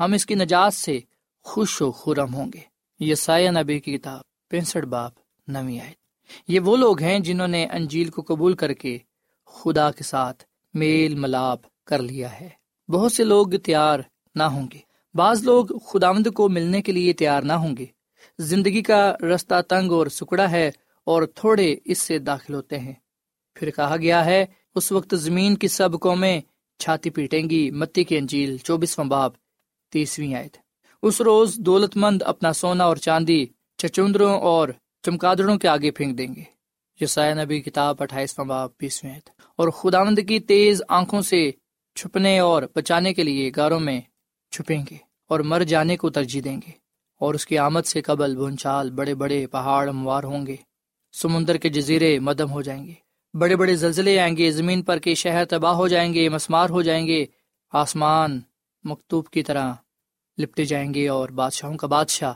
ہم 0.00 0.12
اس 0.12 0.26
کی 0.26 0.34
نجات 0.34 0.74
سے 0.74 0.98
خوش 1.42 1.82
و 1.82 1.92
خورم 1.92 2.34
ہوں 2.34 2.50
گے۔ 2.54 2.60
یہ 3.00 3.14
سایہ 3.14 3.50
نبی 3.50 3.80
کی 3.80 3.98
کتاب۔ 3.98 4.27
پینسٹھ 4.48 4.86
باپ 4.86 5.12
نوی 5.48 5.80
آئے۔ 5.80 5.92
یہ 6.48 6.60
وہ 6.60 6.76
لوگ 6.76 7.02
ہیں 7.02 7.18
جنہوں 7.18 7.48
نے 7.48 7.66
انجیل 7.66 8.10
کو 8.10 8.22
قبول 8.22 8.52
کر 8.54 8.72
کے 8.72 8.98
خدا 9.46 9.90
کے 9.90 10.04
ساتھ 10.04 10.44
میل 10.74 11.14
ملاپ 11.14 11.84
کر 11.84 12.02
لیا 12.02 12.40
ہے۔ 12.40 12.48
بہت 12.88 13.12
سے 13.12 13.24
لوگ 13.24 13.46
تیار 13.46 14.00
نہ 14.34 14.42
ہوں 14.42 14.68
گے۔ 14.72 14.78
بعض 15.14 15.42
لوگ 15.42 15.66
خدامد 15.86 16.28
کو 16.34 16.48
ملنے 16.48 16.82
کے 16.82 16.92
لیے 16.92 17.12
تیار 17.12 17.42
نہ 17.42 17.52
ہوں 17.52 17.76
گے۔ 17.76 17.86
زندگی 18.38 18.82
کا 18.82 19.14
رستہ 19.34 19.62
تنگ 19.68 19.92
اور 19.92 20.06
سکڑا 20.06 20.50
ہے 20.50 20.70
اور 21.04 21.22
تھوڑے 21.34 21.76
اس 21.84 21.98
سے 21.98 22.18
داخل 22.18 22.54
ہوتے 22.54 22.78
ہیں۔ 22.78 22.92
پھر 23.54 23.70
کہا 23.70 23.96
گیا 23.96 24.24
ہے، 24.24 24.46
اس 24.74 24.92
وقت 24.92 25.14
زمین 25.16 25.56
کی 25.56 25.68
سب 25.68 26.00
قومیں 26.00 26.40
چھاتی 26.78 27.10
پیٹیں 27.10 27.50
گی۔ 27.50 27.70
متی 27.70 28.04
کی 28.04 28.18
انجیل 28.18 28.56
چوبیسواں 28.56 29.08
باب 29.08 29.30
تیسویں 29.92 30.34
آئے 30.34 30.48
اس 31.02 31.20
روز 31.20 31.54
دولت 31.56 31.96
مند 31.96 32.22
اپنا 32.22 32.52
سونا 32.52 32.84
اور 32.84 32.96
چاندی 32.96 33.46
چچندروں 33.78 34.40
اور 34.40 34.68
چمکادڑوں 35.02 35.56
کے 35.56 35.68
آگے 35.68 35.90
پھینک 35.90 36.18
دیں 36.18 36.34
گے۔ 36.34 36.42
یسایہ 37.00 37.34
نبی 37.34 37.60
کتاب 37.60 37.96
اٹھائیسواں 37.98 38.46
باب، 38.46 38.70
بیسویں 38.80 39.14
اور 39.56 39.68
خداوند 39.68 40.18
کی 40.28 40.40
تیز 40.40 40.82
آنکھوں 40.88 41.22
سے 41.22 41.50
چھپنے 41.96 42.38
اور 42.38 42.62
بچانے 42.74 43.14
کے 43.14 43.22
لیے 43.22 43.50
گاروں 43.56 43.80
میں 43.80 44.00
چھپیں 44.50 44.82
گے 44.90 44.96
اور 45.28 45.40
مر 45.40 45.62
جانے 45.62 45.96
کو 45.96 46.10
ترجیح 46.10 46.40
دیں 46.44 46.56
گے 46.56 46.70
اور 47.20 47.34
اس 47.34 47.46
کی 47.46 47.58
آمد 47.58 47.86
سے 47.86 48.00
قبل 48.00 48.36
بونچال 48.36 48.90
بڑے 48.90 49.14
بڑے 49.14 49.46
پہاڑ 49.46 49.88
ہموار 49.88 50.24
ہوں 50.24 50.46
گے۔ 50.46 50.56
سمندر 51.12 51.56
کے 51.56 51.68
جزیرے 51.68 52.18
مدم 52.18 52.50
ہو 52.50 52.62
جائیں 52.62 52.86
گے۔ 52.86 52.94
بڑے 53.38 53.56
بڑے 53.56 53.74
زلزلے 53.74 54.20
آئیں 54.20 54.36
گے، 54.36 54.50
زمین 54.50 54.82
پر 54.82 54.98
کے 54.98 55.14
شہر 55.14 55.44
تباہ 55.44 55.74
ہو 55.74 55.88
جائیں 55.88 56.14
گے، 56.14 56.28
مسمار 56.28 56.70
ہو 56.70 56.82
جائیں 56.82 57.06
گے۔ 57.06 57.26
آسمان 57.72 58.40
مکتوب 58.84 59.28
کی 59.28 59.42
طرح 59.42 59.72
لپٹے 60.38 60.64
جائیں 60.64 60.94
گے 60.94 61.08
اور 61.08 61.28
بادشاہوں 61.28 61.76
کا 61.76 61.86
بادشاہ 61.86 62.32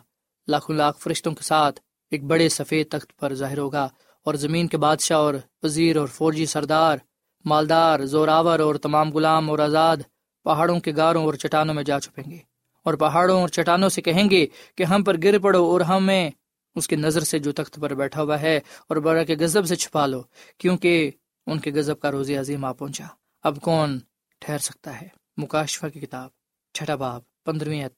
لاکھوں 0.48 0.76
لاکھ 0.76 1.00
فرشتوں 1.00 1.32
کے 1.32 1.42
ساتھ 1.42 1.80
ایک 2.10 2.24
بڑے 2.24 2.48
سفید 2.48 2.90
تخت 2.90 3.16
پر 3.16 3.34
ظاہر 3.34 3.58
ہوگا 3.58 3.88
اور 4.22 4.34
زمین 4.34 4.66
کے 4.66 4.76
بادشاہ 4.76 5.18
اور 5.18 5.34
وزیر 5.62 5.96
اور 5.96 6.06
فوجی 6.06 6.46
سردار، 6.46 6.98
مالدار، 7.44 8.00
زوراور 8.00 8.58
اور 8.58 8.74
تمام 8.74 9.12
غلام 9.12 9.50
اور 9.50 9.58
آزاد 9.58 9.96
پہاڑوں 10.44 10.80
کے 10.80 10.92
گاروں 10.96 11.24
اور 11.24 11.34
چٹانوں 11.34 11.74
میں 11.74 11.82
جا 11.82 12.00
چھپیں 12.00 12.30
گے 12.30 12.38
اور 12.82 12.94
پہاڑوں 12.94 13.40
اور 13.40 13.48
چٹانوں 13.48 13.88
سے 13.88 14.02
کہیں 14.02 14.30
گے 14.30 14.46
کہ 14.76 14.82
ہم 14.82 15.04
پر 15.04 15.16
گر 15.22 15.38
پڑو 15.38 15.64
اور 15.64 15.80
ہمیں 15.80 16.30
اس 16.74 16.88
کی 16.88 16.96
نظر 16.96 17.20
سے 17.20 17.38
جو 17.38 17.52
تخت 17.52 17.80
پر 17.80 17.94
بیٹھا 17.94 18.22
ہوا 18.22 18.40
ہے 18.40 18.56
اور 18.56 18.96
برا 18.96 19.24
کے 19.24 19.36
غزب 19.40 19.66
سے 19.66 19.76
چھپا 19.76 20.06
لو، 20.06 20.22
کیونکہ 20.58 21.10
ان 21.46 21.58
کے 21.58 21.72
غزب 21.72 22.00
کا 22.00 22.10
روزی 22.10 22.36
عظیم 22.36 22.64
آ 22.64 22.72
پہنچا۔ 22.72 23.04
اب 23.42 23.60
کون 23.60 23.98
ٹھہر 24.38 24.58
سکتا 24.58 25.00
ہے؟ 25.00 25.08
مکاشفہ 25.36 25.86
کی 25.86 26.00
کتاب، 26.00 26.28
چھٹا 26.74 26.94
باب، 26.94 27.22
پندرہویں 27.44 27.88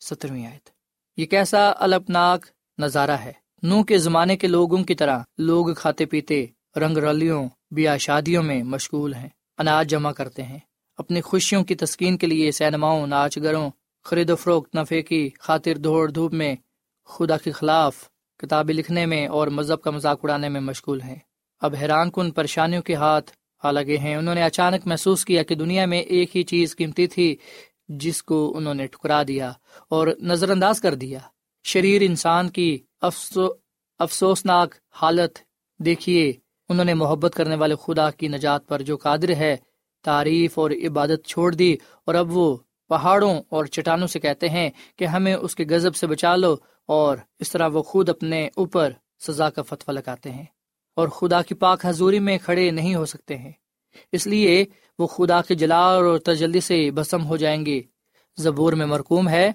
سترویں 0.00 0.46
آیت۔ 0.46 0.68
یہ 1.16 1.26
کیسا 1.26 1.72
الپناک 1.76 2.46
نظارہ 2.78 3.10
ہے۔ 3.10 3.32
نو 3.62 3.82
کے 3.82 3.98
زمانے 3.98 4.36
کے 4.36 4.46
لوگوں 4.46 4.84
کی 4.84 4.94
طرح 4.94 5.18
لوگ 5.38 5.74
کھاتے 5.74 6.06
پیتے، 6.06 6.46
رنگ 6.76 6.96
رلیوں 6.96 7.48
بیا 7.70 7.96
شادیوں 7.96 8.42
میں 8.42 8.62
مشغول 8.62 9.14
ہیں، 9.14 9.28
اناج 9.58 9.90
جمع 9.90 10.12
کرتے 10.12 10.42
ہیں۔ 10.42 10.58
اپنی 10.96 11.20
خوشیوں 11.20 11.64
کی 11.64 11.74
تسکین 11.74 12.18
کے 12.18 12.26
لیے 12.26 12.52
سینماؤں، 12.52 13.06
ناچ 13.06 13.38
گروں، 13.38 13.70
خرید 14.04 14.30
و 14.30 14.36
فروخت 14.36 14.74
نفے 14.74 15.02
کی 15.02 15.30
خاطر 15.40 15.78
دوڑ 15.78 16.10
دھوپ 16.10 16.32
میں 16.32 16.56
خدا 17.04 17.36
کے 17.36 17.50
خلاف 17.50 17.96
کتابیں 18.38 18.74
لکھنے 18.74 19.06
میں 19.06 19.26
اور 19.26 19.48
مذہب 19.48 19.82
کا 19.82 19.90
مذاق 19.90 20.18
اڑانے 20.22 20.48
میں 20.48 20.60
مشغول 20.60 21.00
ہیں۔ 21.00 21.16
اب 21.60 21.74
حیران 21.80 22.10
کن 22.10 22.30
پریشانیوں 22.30 22.82
کے 22.82 22.94
ہاتھ 22.94 23.32
آ 23.62 23.70
لگے 23.70 23.96
ہیں۔ 23.96 24.16
انہوں 24.16 24.34
نے 24.34 24.42
اچانک 24.42 24.86
محسوس 24.86 25.24
کیا 25.24 25.42
کہ 25.42 25.54
دنیا 25.54 25.86
میں 25.86 25.98
ایک 25.98 26.36
ہی 26.36 26.42
چیز 26.42 26.76
قیمتی 26.76 27.06
تھی 27.06 27.36
جس 27.88 28.22
کو 28.22 28.52
انہوں 28.56 28.74
نے 28.74 28.86
ٹھکرا 28.86 29.22
دیا 29.28 29.52
اور 29.88 30.08
نظر 30.20 30.50
انداز 30.50 30.80
کر 30.80 30.94
دیا۔ 30.94 31.18
شریر 31.64 32.02
انسان 32.04 32.48
کی 32.48 32.78
افسو، 33.00 33.46
افسوسناک 33.98 34.74
حالت 34.90 35.38
دیکھیے، 35.78 36.32
انہوں 36.68 36.84
نے 36.84 36.94
محبت 36.94 37.32
کرنے 37.34 37.56
والے 37.56 37.74
خدا 37.82 38.10
کی 38.10 38.28
نجات 38.28 38.68
پر 38.68 38.82
جو 38.82 38.96
قادر 38.96 39.34
ہے، 39.34 39.56
تعریف 40.02 40.58
اور 40.58 40.70
عبادت 40.70 41.26
چھوڑ 41.26 41.54
دی 41.54 41.76
اور 42.04 42.14
اب 42.14 42.36
وہ 42.36 42.56
پہاڑوں 42.88 43.42
اور 43.48 43.64
چٹانوں 43.64 44.06
سے 44.06 44.20
کہتے 44.20 44.48
ہیں 44.48 44.70
کہ 44.96 45.04
ہمیں 45.04 45.34
اس 45.34 45.54
کے 45.54 45.64
غزب 45.70 45.96
سے 45.96 46.06
بچا 46.06 46.36
لو 46.36 46.56
اور 46.86 47.18
اس 47.38 47.50
طرح 47.50 47.68
وہ 47.68 47.82
خود 47.82 48.08
اپنے 48.08 48.48
اوپر 48.56 48.92
سزا 49.20 49.50
کا 49.50 49.62
فتویٰ 49.62 49.94
لگاتے 49.94 50.30
ہیں 50.30 50.44
اور 50.96 51.08
خدا 51.08 51.42
کی 51.42 51.54
پاک 51.54 51.86
حضوری 51.86 52.18
میں 52.18 52.38
کھڑے 52.38 52.70
نہیں 52.70 52.94
ہو 52.94 53.04
سکتے 53.06 53.36
ہیں۔ 53.36 53.52
اس 54.12 54.26
لیے 54.26 54.64
وہ 54.98 55.06
خدا 55.06 55.42
کے 55.42 55.54
جلال 55.54 56.04
اور 56.04 56.18
تجلی 56.18 56.60
سے 56.60 56.90
بسم 56.90 57.24
ہو 57.24 57.36
جائیں 57.36 57.66
گے۔ 57.66 57.80
زبور 58.36 58.72
میں 58.72 58.86
مرکوم 58.86 59.28
ہے، 59.28 59.50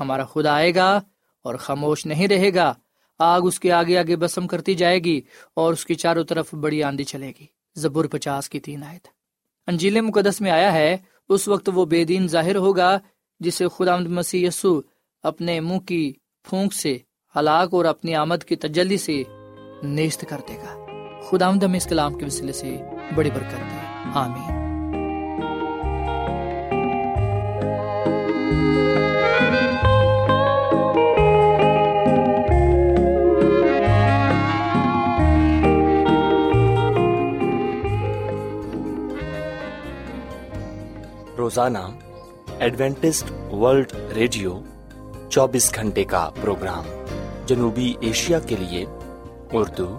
ہمارا 0.00 0.24
خدا 0.24 0.54
آئے 0.54 0.74
گا 0.74 1.00
اور 1.42 1.54
خاموش 1.54 2.06
نہیں 2.06 2.28
رہے 2.28 2.54
گا۔ 2.54 2.74
آگ 3.18 3.40
اس 3.44 3.60
کے 3.60 3.72
آگے 3.72 3.98
آگے 3.98 4.16
بسم 4.16 4.46
کرتی 4.46 4.74
جائے 4.74 4.98
گی 4.98 5.20
اور 5.54 5.72
اس 5.72 5.86
کی 5.86 5.94
چاروں 5.94 6.24
طرف 6.24 6.54
بڑی 6.54 6.82
آندھی 6.82 7.04
چلے 7.04 7.32
گی۔ 7.40 7.46
زبور 7.74 8.04
پچاس 8.04 8.48
کی 8.48 8.60
تین 8.60 8.82
آئے 8.82 8.98
انجیل 9.66 10.00
مقدس 10.00 10.40
میں 10.40 10.50
آیا 10.50 10.72
ہے، 10.72 10.96
اس 11.28 11.48
وقت 11.48 11.70
وہ 11.74 11.84
بے 11.84 12.04
دین 12.04 12.28
ظاہر 12.28 12.56
ہوگا، 12.56 12.98
جسے 13.40 13.64
خدا 13.76 13.96
مسیح 13.96 14.48
یسو 14.48 14.80
اپنے 15.22 15.60
منہ 15.60 15.78
کی 15.78 16.12
پھونک 16.44 16.74
سے 16.74 16.98
ہلاک 17.36 17.74
اور 17.74 17.84
اپنی 17.84 18.14
آمد 18.14 18.44
کی 18.44 18.56
تجلی 18.56 18.98
سے 18.98 19.22
نیست 19.82 20.24
کر 20.28 20.40
دے 20.48 20.56
گا۔ 20.56 20.83
خدا 21.30 21.48
ہم 21.48 21.58
اس 21.74 21.84
کلام 21.84 22.14
کے 22.14 22.26
وسیلے 22.26 22.52
سے 22.52 22.76
بڑی 23.14 23.30
برکت 23.30 23.52
دے۔ 23.52 24.10
آمین۔ 24.14 24.64
روزانہ 41.38 41.78
ایڈوینٹسٹ 42.58 43.52
ورلڈ 43.52 43.92
ریڈیو 44.14 44.60
چوبیس 45.28 45.74
گھنٹے 45.74 46.04
کا 46.04 46.30
پروگرام 46.40 46.84
جنوبی 47.46 47.94
ایشیا 48.00 48.38
کے 48.38 48.56
لیے 48.58 48.86
اردو 49.52 49.98